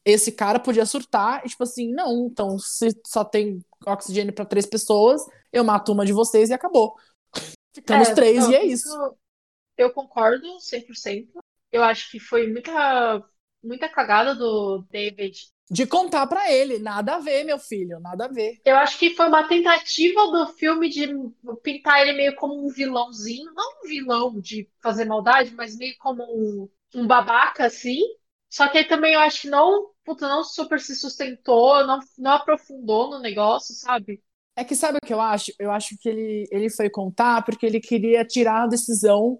esse 0.05 0.31
cara 0.31 0.59
podia 0.59 0.85
surtar 0.85 1.45
e 1.45 1.49
tipo 1.49 1.63
assim, 1.63 1.91
não, 1.91 2.27
então 2.27 2.57
se 2.57 2.89
só 3.05 3.23
tem 3.23 3.63
oxigênio 3.85 4.33
para 4.33 4.45
três 4.45 4.65
pessoas, 4.65 5.21
eu 5.51 5.63
mato 5.63 5.91
uma 5.91 6.05
de 6.05 6.13
vocês 6.13 6.49
e 6.49 6.53
acabou. 6.53 6.95
Ficamos 7.75 8.09
É, 8.09 8.13
três 8.13 8.43
não, 8.43 8.51
e 8.51 8.55
é 8.55 8.65
isso. 8.65 9.15
Eu 9.77 9.91
concordo 9.91 10.59
100%. 10.59 11.39
Eu 11.71 11.83
acho 11.83 12.09
que 12.11 12.19
foi 12.19 12.51
muita, 12.51 13.23
muita 13.63 13.89
cagada 13.89 14.35
do 14.35 14.85
David. 14.89 15.37
De 15.71 15.85
contar 15.85 16.25
para 16.25 16.51
ele, 16.51 16.79
nada 16.79 17.15
a 17.15 17.19
ver, 17.19 17.43
meu 17.43 17.59
filho, 17.59 17.99
nada 17.99 18.25
a 18.25 18.27
ver. 18.27 18.59
Eu 18.65 18.75
acho 18.77 18.97
que 18.97 19.11
foi 19.11 19.27
uma 19.27 19.47
tentativa 19.47 20.25
do 20.31 20.47
filme 20.53 20.89
de 20.89 21.07
pintar 21.61 22.01
ele 22.01 22.13
meio 22.13 22.35
como 22.35 22.65
um 22.65 22.69
vilãozinho. 22.69 23.53
Não 23.53 23.83
um 23.83 23.87
vilão 23.87 24.39
de 24.39 24.67
fazer 24.81 25.05
maldade, 25.05 25.53
mas 25.53 25.77
meio 25.77 25.95
como 25.99 26.23
um, 26.23 26.69
um 26.95 27.05
babaca, 27.05 27.65
assim. 27.65 27.99
Só 28.49 28.67
que 28.67 28.79
aí 28.79 28.85
também 28.85 29.13
eu 29.13 29.19
acho 29.19 29.41
que 29.41 29.49
não, 29.49 29.91
puta, 30.03 30.27
não 30.27 30.43
super 30.43 30.79
se 30.79 30.95
sustentou, 30.95 31.85
não, 31.85 31.99
não 32.17 32.31
aprofundou 32.31 33.11
no 33.11 33.19
negócio, 33.19 33.75
sabe? 33.75 34.23
É 34.55 34.63
que 34.63 34.75
sabe 34.75 34.97
o 34.97 35.05
que 35.05 35.13
eu 35.13 35.21
acho? 35.21 35.53
Eu 35.59 35.71
acho 35.71 35.95
que 35.99 36.09
ele, 36.09 36.47
ele 36.51 36.69
foi 36.69 36.89
contar 36.89 37.45
porque 37.45 37.65
ele 37.65 37.79
queria 37.79 38.25
tirar 38.25 38.63
a 38.63 38.67
decisão 38.67 39.37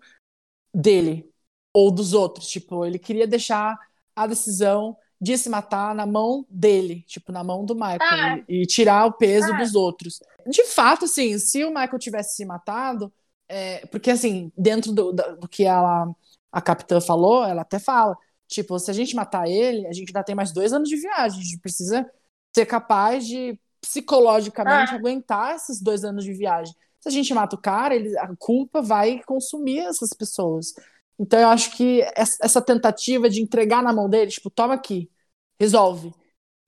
dele 0.71 1.27
ou 1.73 1.91
dos 1.91 2.13
outros. 2.13 2.47
Tipo, 2.47 2.85
ele 2.85 2.99
queria 2.99 3.25
deixar 3.25 3.75
a 4.23 4.27
decisão 4.27 4.95
de 5.21 5.37
se 5.37 5.49
matar 5.49 5.93
na 5.93 6.05
mão 6.05 6.45
dele, 6.49 7.03
tipo, 7.07 7.31
na 7.31 7.43
mão 7.43 7.65
do 7.65 7.75
Michael, 7.75 7.99
Ah. 8.01 8.37
e, 8.47 8.63
e 8.63 8.65
tirar 8.65 9.05
o 9.05 9.11
peso 9.13 9.53
Ah. 9.53 9.57
dos 9.57 9.75
outros. 9.75 10.19
De 10.47 10.63
fato, 10.65 11.05
assim, 11.05 11.37
se 11.37 11.63
o 11.65 11.69
Michael 11.69 11.99
tivesse 11.99 12.35
se 12.37 12.45
matado, 12.45 13.11
é, 13.47 13.85
porque 13.87 14.11
assim, 14.11 14.51
dentro 14.57 14.91
do, 14.93 15.11
da- 15.11 15.35
do 15.35 15.47
que 15.47 15.65
ela, 15.65 16.07
a 16.51 16.61
capitã 16.61 17.01
falou, 17.01 17.43
ela 17.43 17.63
até 17.63 17.79
fala, 17.79 18.15
tipo, 18.47 18.79
se 18.79 18.89
a 18.89 18.93
gente 18.93 19.15
matar 19.15 19.47
ele, 19.49 19.85
a 19.87 19.91
gente 19.93 20.09
ainda 20.09 20.23
tem 20.23 20.35
mais 20.35 20.51
dois 20.53 20.71
anos 20.71 20.87
de 20.87 20.95
viagem, 20.95 21.39
a 21.39 21.43
gente 21.43 21.59
precisa 21.59 22.09
ser 22.55 22.65
capaz 22.65 23.27
de 23.27 23.59
psicologicamente 23.81 24.93
Ah. 24.93 24.95
aguentar 24.95 25.55
esses 25.55 25.81
dois 25.81 26.03
anos 26.03 26.23
de 26.23 26.33
viagem. 26.33 26.73
Se 27.01 27.07
a 27.09 27.11
gente 27.11 27.33
mata 27.33 27.55
o 27.55 27.59
cara, 27.61 27.95
ele, 27.95 28.17
a 28.17 28.29
culpa 28.37 28.81
vai 28.81 29.21
consumir 29.25 29.79
essas 29.79 30.09
pessoas. 30.13 30.73
Então 31.19 31.39
eu 31.39 31.49
acho 31.49 31.75
que 31.75 32.01
essa 32.15 32.61
tentativa 32.61 33.29
de 33.29 33.41
entregar 33.41 33.83
na 33.83 33.93
mão 33.93 34.09
dele, 34.09 34.31
tipo, 34.31 34.49
toma 34.49 34.75
aqui, 34.75 35.11
resolve, 35.59 36.13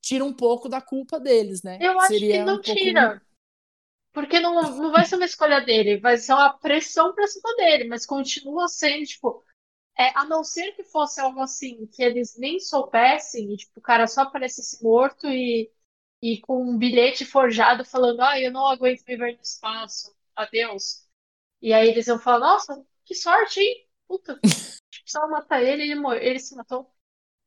tira 0.02 0.26
um 0.26 0.34
pouco 0.34 0.70
da 0.70 0.82
culpa 0.82 1.20
deles, 1.20 1.64
né? 1.64 1.80
Eu 1.80 2.00
acho 2.00 2.18
Seria 2.18 2.30
que 2.30 2.44
não 2.44 2.60
um 2.60 2.64
pouco- 2.64 2.84
tira. 2.84 3.22
Porque 4.14 4.40
não, 4.40 4.56
não 4.78 4.92
vai 4.92 5.06
ser 5.06 5.16
uma 5.16 5.26
escolha 5.26 5.62
dele, 5.62 6.00
vai 6.00 6.18
ser 6.18 6.34
uma 6.34 6.54
pressão 6.60 7.14
pra 7.16 7.28
cima 7.28 7.56
dele, 7.58 7.86
mas 7.86 8.06
continua 8.06 8.68
sendo, 8.68 9.06
tipo, 9.06 9.44
é, 9.98 10.10
a 10.18 10.26
não 10.26 10.44
ser 10.44 10.74
que 10.74 10.84
fosse 10.84 11.22
algo 11.22 11.40
assim, 11.42 11.88
que 11.88 12.04
eles 12.04 12.38
nem 12.38 12.60
soubessem, 12.60 13.54
e 13.54 13.58
tipo, 13.58 13.80
o 13.80 13.84
cara 13.84 14.08
só 14.08 14.24
aparecesse 14.24 14.84
morto 14.84 15.28
e, 15.30 15.72
e 16.22 16.40
com 16.42 16.64
um 16.64 16.78
bilhete 16.78 17.26
forjado 17.26 17.86
falando, 17.86 18.22
ah, 18.22 18.40
eu 18.40 18.52
não 18.52 18.68
aguento 18.68 19.06
viver 19.06 19.36
no 19.38 19.42
espaço, 19.44 20.16
adeus. 20.36 21.08
E 21.62 21.74
aí 21.74 21.90
eles 21.90 22.08
iam 22.08 22.20
falar, 22.20 22.40
nossa, 22.42 22.86
que 23.06 23.16
sorte, 23.16 23.60
hein? 23.62 23.88
Puta, 24.12 24.42
precisava 25.04 25.28
matar 25.28 25.64
ele, 25.64 25.84
ele, 25.84 25.96
mor- 25.96 26.18
ele 26.18 26.40
se 26.40 26.56
matou. 26.56 26.92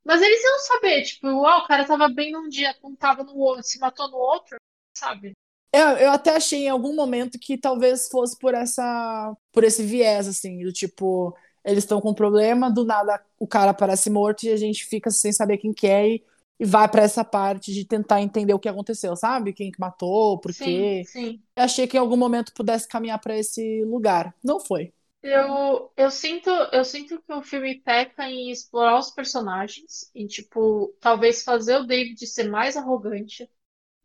Mas 0.05 0.22
eles 0.22 0.42
iam 0.42 0.59
saber, 0.61 1.03
tipo, 1.05 1.29
ah, 1.46 1.59
o 1.64 1.66
cara 1.66 1.87
tava 1.87 2.09
bem 2.09 2.33
num 2.33 2.48
dia, 2.48 2.74
não 2.83 2.96
tava 2.96 3.24
no 3.24 3.37
outro, 3.37 3.64
se 3.64 3.79
matou 3.79 4.11
no 4.11 4.16
outro, 4.18 4.57
sabe? 4.96 5.33
Eu, 5.72 5.88
eu 5.98 6.11
até 6.12 6.37
achei 6.37 6.66
em 6.66 6.68
algum 6.68 6.94
momento 6.94 7.38
que 7.38 7.59
talvez 7.59 8.09
fosse 8.09 8.38
por 8.38 8.55
essa, 8.55 9.37
por 9.53 9.64
esse 9.64 9.83
viés, 9.83 10.29
assim, 10.29 10.62
do 10.64 10.72
tipo, 10.72 11.37
eles 11.64 11.85
estão 11.85 12.00
com 12.00 12.11
um 12.11 12.14
problema, 12.14 12.70
do 12.70 12.85
nada 12.85 13.24
o 13.38 13.46
cara 13.46 13.72
aparece 13.72 14.09
morto 14.11 14.44
e 14.44 14.50
a 14.53 14.57
gente 14.57 14.85
fica 14.87 15.11
sem 15.11 15.33
saber 15.33 15.59
quem 15.59 15.72
que 15.74 15.87
é 15.88 16.09
e, 16.09 16.24
e 16.61 16.64
vai 16.64 16.88
pra 16.88 17.03
essa 17.03 17.24
parte 17.24 17.72
de 17.74 17.85
tentar 17.85 18.22
entender 18.22 18.55
o 18.55 18.59
que 18.61 18.68
aconteceu, 18.68 19.16
sabe? 19.16 19.53
Quem 19.53 19.72
que 19.72 19.81
matou, 19.81 20.38
por 20.40 20.55
quê. 20.55 20.61
Sim, 20.61 21.05
sim. 21.05 21.42
Eu 21.57 21.64
achei 21.64 21.87
que 21.88 21.96
em 21.96 22.00
algum 22.00 22.16
momento 22.16 22.53
pudesse 22.55 22.88
caminhar 22.88 23.20
pra 23.20 23.37
esse 23.38 23.85
lugar. 23.85 24.35
Não 24.44 24.61
foi. 24.61 24.92
Eu, 25.26 25.90
eu 25.96 26.10
sinto, 26.10 26.50
eu 26.50 26.84
sinto 26.84 27.20
que 27.22 27.32
o 27.32 27.42
filme 27.42 27.80
peca 27.80 28.28
em 28.28 28.50
explorar 28.50 28.98
os 28.98 29.10
personagens, 29.10 30.10
em, 30.14 30.26
tipo, 30.26 30.94
talvez 31.00 31.42
fazer 31.42 31.76
o 31.78 31.87
David 31.87 32.26
ser 32.26 32.50
mais 32.50 32.76
arrogante 32.76 33.50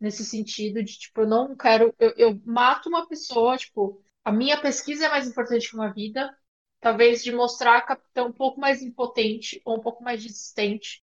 nesse 0.00 0.24
sentido 0.24 0.82
de, 0.84 0.98
tipo, 0.98 1.22
eu 1.22 1.28
não 1.28 1.56
quero, 1.56 1.94
eu, 1.98 2.10
eu 2.16 2.42
mato 2.46 2.88
uma 2.90 3.08
pessoa, 3.08 3.56
tipo, 3.58 4.02
a 4.24 4.32
minha 4.32 4.60
pesquisa 4.62 5.06
é 5.06 5.10
mais 5.10 5.28
importante 5.28 5.70
que 5.70 5.74
uma 5.76 5.92
vida, 5.92 6.34
talvez 6.80 7.24
de 7.24 7.32
mostrar 7.32 7.78
a 7.78 7.82
capitã 7.82 8.24
um 8.26 8.32
pouco 8.32 8.60
mais 8.60 8.82
impotente 8.82 9.60
ou 9.64 9.78
um 9.78 9.80
pouco 9.82 10.04
mais 10.04 10.22
desistente, 10.22 11.02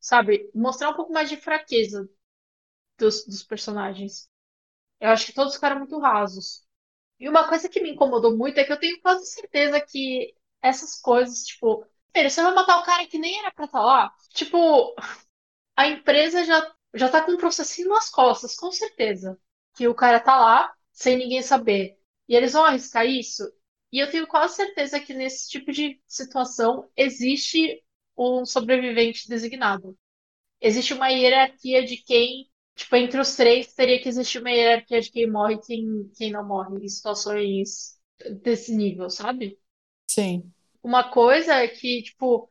sabe? 0.00 0.50
Mostrar 0.54 0.90
um 0.90 0.94
pouco 0.96 1.12
mais 1.12 1.28
de 1.30 1.36
fraqueza 1.38 2.08
dos, 2.98 3.24
dos 3.26 3.42
personagens. 3.44 4.28
Eu 5.00 5.10
acho 5.10 5.26
que 5.26 5.34
todos 5.34 5.54
ficaram 5.56 5.78
muito 5.80 5.98
rasos. 6.00 6.64
E 7.20 7.28
uma 7.28 7.48
coisa 7.48 7.68
que 7.68 7.80
me 7.80 7.90
incomodou 7.92 8.36
muito 8.36 8.58
é 8.58 8.64
que 8.64 8.72
eu 8.72 8.80
tenho 8.80 9.00
quase 9.02 9.26
certeza 9.26 9.80
que 9.80 10.34
essas 10.62 11.00
coisas, 11.00 11.44
tipo, 11.44 11.86
primeiro, 12.12 12.34
você 12.34 12.42
vai 12.42 12.54
matar 12.54 12.78
o 12.80 12.84
cara 12.84 13.06
que 13.06 13.18
nem 13.18 13.38
era 13.40 13.52
pra 13.52 13.66
estar 13.66 13.82
lá? 13.82 14.12
Tipo, 14.34 14.94
a 15.76 15.88
empresa 15.88 16.44
já, 16.44 16.74
já 16.94 17.08
tá 17.08 17.22
com 17.22 17.32
um 17.32 17.36
processinho 17.36 17.88
nas 17.90 18.10
costas, 18.10 18.54
com 18.56 18.70
certeza. 18.72 19.38
Que 19.74 19.88
o 19.88 19.94
cara 19.94 20.20
tá 20.20 20.38
lá 20.38 20.74
sem 20.92 21.16
ninguém 21.16 21.42
saber. 21.42 21.98
E 22.28 22.34
eles 22.36 22.52
vão 22.52 22.64
arriscar 22.64 23.06
isso? 23.06 23.44
E 23.92 23.98
eu 23.98 24.10
tenho 24.10 24.26
quase 24.26 24.56
certeza 24.56 25.00
que 25.00 25.14
nesse 25.14 25.48
tipo 25.50 25.72
de 25.72 26.00
situação 26.06 26.88
existe 26.96 27.82
um 28.16 28.44
sobrevivente 28.46 29.28
designado. 29.28 29.98
Existe 30.60 30.94
uma 30.94 31.08
hierarquia 31.08 31.84
de 31.84 31.96
quem 31.98 32.49
Tipo, 32.80 32.96
entre 32.96 33.20
os 33.20 33.36
três 33.36 33.72
teria 33.74 34.00
que 34.02 34.08
existir 34.08 34.38
uma 34.40 34.50
hierarquia 34.50 35.00
de 35.00 35.10
quem 35.12 35.30
morre 35.30 35.54
e 35.54 35.60
quem, 35.60 36.10
quem 36.16 36.32
não 36.32 36.46
morre 36.46 36.78
em 36.84 36.88
situações 36.88 37.98
desse 38.42 38.74
nível, 38.74 39.10
sabe? 39.10 39.58
Sim. 40.06 40.52
Uma 40.82 41.10
coisa 41.10 41.66
que, 41.68 42.02
tipo, 42.02 42.48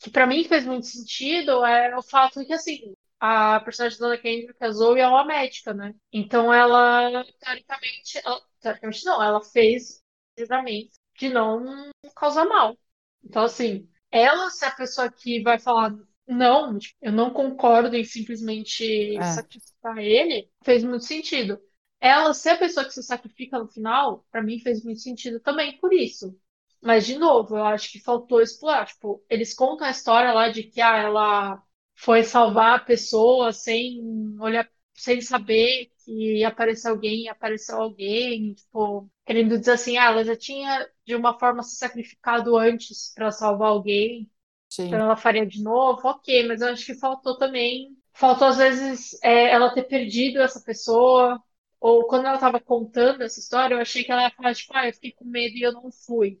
que 0.00 0.10
pra 0.10 0.26
mim 0.26 0.44
fez 0.44 0.66
muito 0.66 0.86
sentido 0.86 1.64
é 1.64 1.96
o 1.96 2.02
fato 2.02 2.44
que, 2.46 2.52
assim, 2.54 2.94
a 3.20 3.60
personagem 3.60 3.98
da 3.98 4.06
Dona 4.08 4.18
Kendrick, 4.18 4.56
a 4.64 4.70
Zoe, 4.72 5.00
é 5.00 5.08
uma 5.08 5.24
médica, 5.26 5.74
né? 5.74 5.94
Então 6.12 6.52
ela, 6.54 7.24
teoricamente, 7.40 8.20
ela- 8.24 8.42
teoricamente 8.60 9.04
não, 9.06 9.22
ela 9.22 9.42
fez 9.42 10.02
livramento 10.38 10.92
de 11.18 11.28
não 11.30 11.90
causar 12.16 12.46
mal. 12.46 12.76
Então, 13.24 13.44
assim, 13.44 13.88
ela 14.10 14.50
ser 14.50 14.66
a 14.66 14.72
pessoa 14.76 15.10
que 15.12 15.42
vai 15.42 15.58
falar 15.58 15.94
não, 16.32 16.78
eu 17.00 17.12
não 17.12 17.32
concordo 17.32 17.94
em 17.96 18.04
simplesmente 18.04 19.20
É. 19.20 19.22
sacrificar 19.24 19.98
ele, 19.98 20.50
fez 20.64 20.84
muito 20.84 21.04
sentido. 21.04 21.60
Ela 22.00 22.34
ser 22.34 22.50
a 22.50 22.58
pessoa 22.58 22.84
que 22.86 22.92
se 22.94 23.02
sacrifica 23.02 23.58
no 23.58 23.68
final, 23.68 24.26
pra 24.30 24.42
mim 24.42 24.58
fez 24.60 24.84
muito 24.84 25.00
sentido 25.00 25.40
também 25.40 25.78
por 25.78 25.92
isso. 25.92 26.36
Mas, 26.82 27.06
de 27.06 27.16
novo, 27.18 27.56
eu 27.56 27.64
acho 27.64 27.92
que 27.92 28.00
faltou 28.00 28.40
explorar. 28.42 28.86
Tipo, 28.86 29.24
eles 29.30 29.54
contam 29.54 29.86
a 29.86 29.90
história 29.90 30.32
lá 30.32 30.48
de 30.48 30.64
que 30.64 30.80
ah, 30.80 30.96
ela 30.98 31.62
foi 31.94 32.24
salvar 32.24 32.76
a 32.76 32.84
pessoa 32.84 33.52
sem 33.52 34.00
olhar, 34.40 34.68
sem 34.94 35.20
saber 35.20 35.90
que 36.04 36.38
ia 36.40 36.48
aparecer 36.48 36.88
alguém, 36.88 37.24
e 37.24 37.28
apareceu 37.28 37.80
alguém, 37.80 38.54
tipo, 38.54 39.08
querendo 39.24 39.58
dizer 39.58 39.72
assim, 39.72 39.96
ah, 39.96 40.06
ela 40.06 40.24
já 40.24 40.36
tinha 40.36 40.88
de 41.06 41.14
uma 41.14 41.38
forma 41.38 41.62
se 41.62 41.76
sacrificado 41.76 42.56
antes 42.56 43.12
pra 43.14 43.30
salvar 43.30 43.68
alguém. 43.70 44.28
Sim. 44.74 44.86
Então 44.86 45.00
ela 45.00 45.16
faria 45.16 45.46
de 45.46 45.62
novo, 45.62 46.06
ok, 46.08 46.46
mas 46.48 46.60
eu 46.60 46.68
acho 46.68 46.84
que 46.86 46.94
faltou 46.94 47.38
também. 47.38 47.96
Faltou, 48.14 48.48
às 48.48 48.58
vezes, 48.58 49.18
é, 49.22 49.50
ela 49.50 49.72
ter 49.74 49.84
perdido 49.84 50.40
essa 50.40 50.60
pessoa. 50.62 51.42
Ou 51.80 52.06
quando 52.06 52.26
ela 52.26 52.38
tava 52.38 52.60
contando 52.60 53.22
essa 53.22 53.40
história, 53.40 53.74
eu 53.74 53.80
achei 53.80 54.04
que 54.04 54.12
ela 54.12 54.22
ia 54.24 54.30
falar, 54.30 54.54
tipo, 54.54 54.72
ah, 54.76 54.86
eu 54.88 54.92
fiquei 54.94 55.12
com 55.12 55.24
medo 55.24 55.56
e 55.56 55.62
eu 55.62 55.72
não 55.72 55.90
fui. 55.90 56.40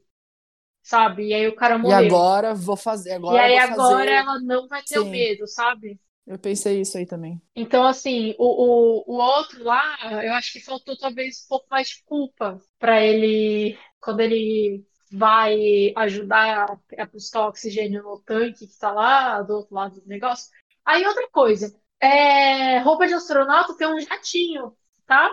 Sabe? 0.82 1.28
E 1.28 1.34
aí 1.34 1.48
o 1.48 1.56
cara 1.56 1.78
E 1.82 1.92
morreu. 1.92 1.92
agora 1.92 2.54
vou 2.54 2.76
fazer. 2.76 3.12
E 3.26 3.36
Agora 3.36 3.46
aí 3.46 3.58
vou 3.58 3.60
agora 3.60 4.08
fazer. 4.08 4.12
ela 4.12 4.40
não 4.40 4.68
vai 4.68 4.82
ter 4.84 5.00
o 5.00 5.08
Sim. 5.08 5.10
medo, 5.10 5.46
sabe? 5.48 6.00
Eu 6.26 6.38
pensei 6.38 6.80
isso 6.80 6.98
aí 6.98 7.06
também. 7.06 7.40
Então, 7.54 7.84
assim, 7.86 8.34
o, 8.38 9.02
o, 9.04 9.14
o 9.14 9.20
outro 9.20 9.62
lá, 9.62 9.98
eu 10.24 10.32
acho 10.34 10.52
que 10.52 10.60
faltou 10.60 10.96
talvez 10.96 11.44
um 11.44 11.48
pouco 11.48 11.66
mais 11.70 11.88
de 11.88 12.02
culpa 12.04 12.58
pra 12.78 13.02
ele, 13.02 13.78
quando 14.00 14.20
ele 14.20 14.86
vai 15.12 15.92
ajudar 15.96 16.78
a 16.98 17.06
buscar 17.06 17.48
oxigênio 17.48 18.02
no 18.02 18.18
tanque 18.20 18.66
que 18.66 18.78
tá 18.78 18.92
lá 18.92 19.42
do 19.42 19.54
outro 19.56 19.74
lado 19.74 20.00
do 20.00 20.06
negócio. 20.08 20.50
Aí, 20.84 21.06
outra 21.06 21.28
coisa, 21.30 21.74
é, 22.00 22.78
roupa 22.78 23.06
de 23.06 23.14
astronauta 23.14 23.76
tem 23.76 23.86
um 23.86 24.00
jatinho, 24.00 24.76
tá? 25.06 25.30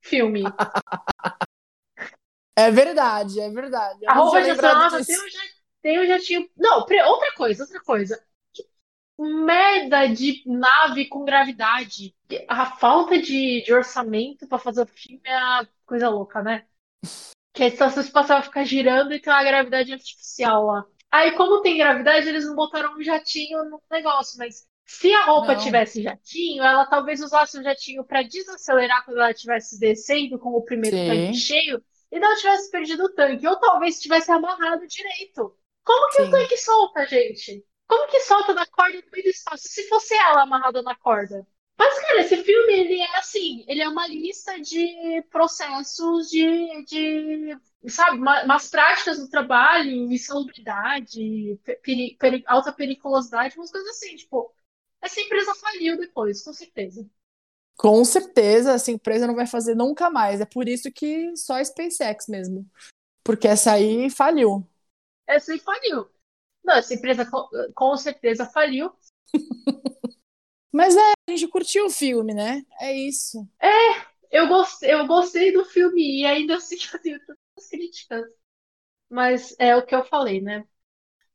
Filme. 0.00 0.42
É 2.56 2.70
verdade, 2.70 3.40
é 3.40 3.50
verdade. 3.50 4.04
Eu 4.04 4.10
A 4.10 4.14
roupa 4.14 4.42
de 4.42 4.50
astronauta 4.50 4.98
disso. 4.98 5.08
tem 5.10 5.18
um, 5.20 5.28
ja- 5.28 5.54
tem 5.82 6.00
um 6.00 6.06
jatinho. 6.06 6.50
Não, 6.56 6.78
outra 6.78 7.34
coisa, 7.36 7.64
outra 7.64 7.82
coisa. 7.82 8.24
Que 8.52 8.64
merda 9.18 10.06
de 10.06 10.42
nave 10.46 11.06
com 11.08 11.24
gravidade. 11.24 12.14
A 12.48 12.66
falta 12.76 13.18
de, 13.18 13.62
de 13.64 13.72
orçamento 13.72 14.46
pra 14.46 14.58
fazer 14.58 14.82
o 14.82 14.86
filme 14.86 15.20
é 15.26 15.66
coisa 15.84 16.08
louca, 16.08 16.42
né? 16.42 16.64
Que 17.54 17.62
a 17.62 17.66
estação 17.68 18.02
espacial 18.02 18.42
fica 18.42 18.64
girando 18.64 19.14
e 19.14 19.20
tem 19.20 19.32
uma 19.32 19.42
gravidade 19.44 19.92
artificial 19.92 20.66
lá. 20.66 20.84
Aí, 21.10 21.32
como 21.32 21.62
tem 21.62 21.78
gravidade, 21.78 22.28
eles 22.28 22.44
não 22.44 22.56
botaram 22.56 22.96
um 22.96 23.02
jatinho 23.02 23.64
no 23.64 23.80
negócio, 23.90 24.36
mas 24.38 24.66
se 24.84 25.12
a 25.14 25.24
roupa 25.24 25.54
Não. 25.54 25.62
tivesse 25.62 26.02
jatinho, 26.02 26.62
ela 26.62 26.84
talvez 26.86 27.22
usasse 27.22 27.58
o 27.58 27.62
jatinho 27.62 28.04
pra 28.04 28.22
desacelerar 28.22 29.04
quando 29.04 29.18
ela 29.18 29.30
estivesse 29.30 29.78
descendo 29.78 30.38
com 30.38 30.50
o 30.50 30.62
primeiro 30.64 30.96
Sim. 30.96 31.06
tanque 31.06 31.34
cheio 31.34 31.82
e 32.10 32.18
não 32.18 32.36
tivesse 32.36 32.70
perdido 32.70 33.04
o 33.04 33.14
tanque, 33.14 33.46
ou 33.46 33.56
talvez 33.58 34.00
tivesse 34.00 34.30
amarrado 34.30 34.86
direito. 34.86 35.56
Como 35.84 36.10
que 36.10 36.22
o 36.22 36.24
Sim. 36.24 36.30
tanque 36.30 36.56
solta, 36.58 37.06
gente? 37.06 37.64
Como 37.86 38.08
que 38.10 38.20
solta 38.20 38.54
da 38.54 38.66
corda 38.66 38.98
no 39.00 39.10
meio 39.12 39.24
do 39.24 39.30
espaço? 39.30 39.68
Se 39.68 39.88
fosse 39.88 40.14
ela 40.14 40.42
amarrada 40.42 40.82
na 40.82 40.94
corda. 40.96 41.46
Mas, 41.76 41.98
cara, 42.00 42.20
esse 42.20 42.36
filme, 42.44 42.72
ele 42.72 43.00
é 43.00 43.18
assim, 43.18 43.64
ele 43.68 43.82
é 43.82 43.88
uma 43.88 44.06
lista 44.06 44.60
de 44.60 45.22
processos 45.30 46.30
de, 46.30 46.84
de 46.84 47.58
sabe, 47.88 48.18
ma- 48.18 48.44
umas 48.44 48.68
práticas 48.70 49.18
no 49.18 49.28
trabalho, 49.28 49.90
insalubridade, 50.12 51.58
pe- 51.64 51.76
peri- 51.76 52.16
peri- 52.18 52.44
alta 52.46 52.72
periculosidade, 52.72 53.56
umas 53.58 53.72
coisas 53.72 53.90
assim, 53.90 54.14
tipo, 54.16 54.54
essa 55.02 55.20
empresa 55.20 55.54
faliu 55.56 55.98
depois, 55.98 56.42
com 56.42 56.52
certeza. 56.52 57.08
Com 57.76 58.04
certeza, 58.04 58.72
essa 58.72 58.90
empresa 58.90 59.26
não 59.26 59.34
vai 59.34 59.46
fazer 59.46 59.74
nunca 59.74 60.08
mais. 60.10 60.40
É 60.40 60.46
por 60.46 60.68
isso 60.68 60.90
que 60.92 61.36
só 61.36 61.54
a 61.54 61.64
SpaceX 61.64 62.26
mesmo. 62.28 62.66
Porque 63.24 63.48
essa 63.48 63.72
aí 63.72 64.10
faliu. 64.10 64.66
Essa 65.26 65.52
aí 65.52 65.58
faliu. 65.58 66.08
Não, 66.64 66.74
essa 66.76 66.94
empresa 66.94 67.26
com, 67.26 67.48
com 67.74 67.96
certeza 67.96 68.46
faliu. 68.46 68.92
Mas 70.74 70.96
é, 70.96 71.12
a 71.28 71.30
gente 71.30 71.46
curtiu 71.46 71.86
o 71.86 71.90
filme, 71.90 72.34
né? 72.34 72.64
É 72.80 72.92
isso. 72.92 73.48
Eu 74.28 74.48
gostei, 74.48 74.92
eu 74.92 75.06
gostei 75.06 75.52
do 75.52 75.64
filme 75.64 76.20
e 76.20 76.26
ainda 76.26 76.56
assim 76.58 76.76
eu 76.92 77.00
tenho 77.00 77.20
tantas 77.20 77.68
críticas. 77.70 78.24
Mas 79.08 79.54
é 79.60 79.76
o 79.76 79.86
que 79.86 79.94
eu 79.94 80.04
falei, 80.04 80.40
né? 80.40 80.64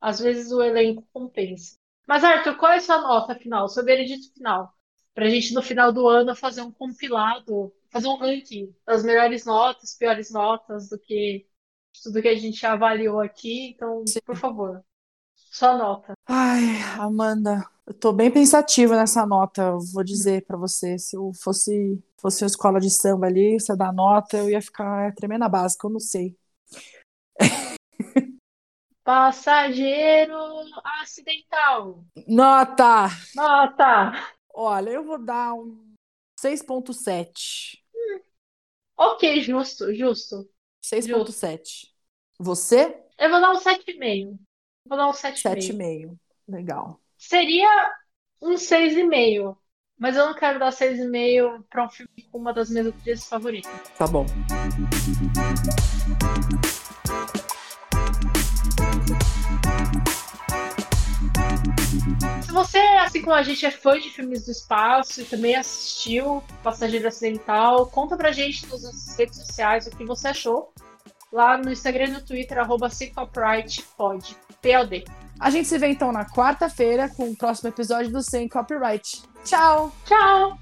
Às 0.02 0.20
vezes 0.20 0.52
o 0.52 0.62
elenco 0.62 1.08
compensa. 1.14 1.78
Mas, 2.06 2.24
Arthur, 2.26 2.58
qual 2.58 2.74
é 2.74 2.78
a 2.78 2.82
sua 2.82 3.02
nota 3.02 3.36
final, 3.36 3.70
seu 3.70 3.86
veredito 3.86 4.34
final? 4.34 4.74
Pra 5.14 5.30
gente 5.30 5.54
no 5.54 5.62
final 5.62 5.94
do 5.94 6.08
ano 6.08 6.36
fazer 6.36 6.62
um 6.62 6.72
compilado, 6.72 7.74
fazer 7.90 8.08
um 8.08 8.18
ranking 8.18 8.76
das 8.86 9.04
melhores 9.04 9.46
notas, 9.46 9.96
piores 9.96 10.32
notas 10.32 10.90
do 10.90 11.00
que 11.00 11.48
tudo 12.04 12.22
que 12.22 12.28
a 12.28 12.36
gente 12.38 12.66
avaliou 12.66 13.22
aqui. 13.22 13.70
Então, 13.70 14.06
Sim. 14.06 14.20
por 14.26 14.36
favor, 14.36 14.84
sua 15.36 15.78
nota. 15.78 16.14
Ai, 16.28 16.82
Amanda, 17.00 17.66
eu 17.90 17.94
tô 17.96 18.14
bem 18.14 18.30
pensativa 18.30 18.96
nessa 18.96 19.26
nota. 19.26 19.64
Eu 19.64 19.80
vou 19.92 20.04
dizer 20.04 20.46
pra 20.46 20.56
você, 20.56 21.00
se 21.00 21.18
eu 21.18 21.32
fosse 21.34 22.00
fosse 22.22 22.44
uma 22.44 22.48
escola 22.48 22.80
de 22.80 22.90
samba 22.92 23.26
ali, 23.26 23.60
você 23.60 23.76
dá 23.76 23.92
nota, 23.92 24.38
eu 24.38 24.50
ia 24.50 24.62
ficar 24.62 25.14
tremendo 25.16 25.46
a 25.46 25.50
básica, 25.50 25.88
eu 25.88 25.92
não 25.92 26.00
sei. 26.00 26.38
Passageiro 29.04 30.36
acidental. 31.02 32.06
Nota! 32.28 33.08
Nota. 33.36 34.12
Olha, 34.54 34.92
eu 34.92 35.04
vou 35.04 35.18
dar 35.18 35.56
um 35.56 35.96
6.7. 36.40 37.84
Ok, 38.96 39.42
justo, 39.42 39.92
justo. 39.96 40.48
6.7. 40.86 41.92
Você? 42.38 43.04
Eu 43.18 43.32
vou 43.32 43.42
dar 43.42 43.52
um 43.52 43.58
7,5. 43.58 44.38
Vou 44.86 44.98
dar 44.98 45.08
um 45.08 45.12
7,5. 45.12 45.42
7,5. 45.42 46.20
Legal. 46.48 47.00
Seria 47.20 47.68
um 48.42 48.54
6,5. 48.54 49.58
Mas 49.98 50.16
eu 50.16 50.26
não 50.26 50.34
quero 50.34 50.58
dar 50.58 50.72
6,5 50.72 51.66
pra 51.70 51.84
um 51.84 51.90
filme 51.90 52.30
com 52.32 52.38
uma 52.38 52.54
das 52.54 52.70
minhas 52.70 52.88
atrizes 52.88 53.28
favoritas. 53.28 53.70
Tá 53.98 54.08
bom. 54.08 54.26
Se 62.42 62.52
você, 62.54 62.78
assim 62.78 63.22
como 63.22 63.36
a 63.36 63.44
gente, 63.44 63.66
é 63.66 63.72
fã 63.72 64.00
de 64.00 64.10
filmes 64.10 64.46
do 64.46 64.52
espaço 64.52 65.22
e 65.22 65.26
também 65.26 65.58
assistiu 65.58 66.42
Passageiro 66.64 67.10
Acidental, 67.10 67.88
conta 67.88 68.16
pra 68.16 68.32
gente 68.32 68.66
nas 68.68 69.18
redes 69.18 69.36
sociais 69.46 69.88
o 69.88 69.92
que 69.92 70.06
você 70.06 70.30
achou. 70.30 70.74
Lá 71.34 71.58
no 71.58 71.70
Instagram 71.70 72.06
e 72.06 72.12
no 72.12 72.22
Twitter, 72.22 72.58
arroba. 72.58 72.90
PLD. 74.62 75.04
A 75.40 75.50
gente 75.50 75.68
se 75.68 75.78
vê 75.78 75.88
então 75.88 76.12
na 76.12 76.26
quarta-feira 76.26 77.08
com 77.10 77.30
o 77.30 77.36
próximo 77.36 77.70
episódio 77.70 78.12
do 78.12 78.22
Sem 78.22 78.50
Copyright. 78.50 79.24
Tchau! 79.44 79.92
Tchau! 80.06 80.60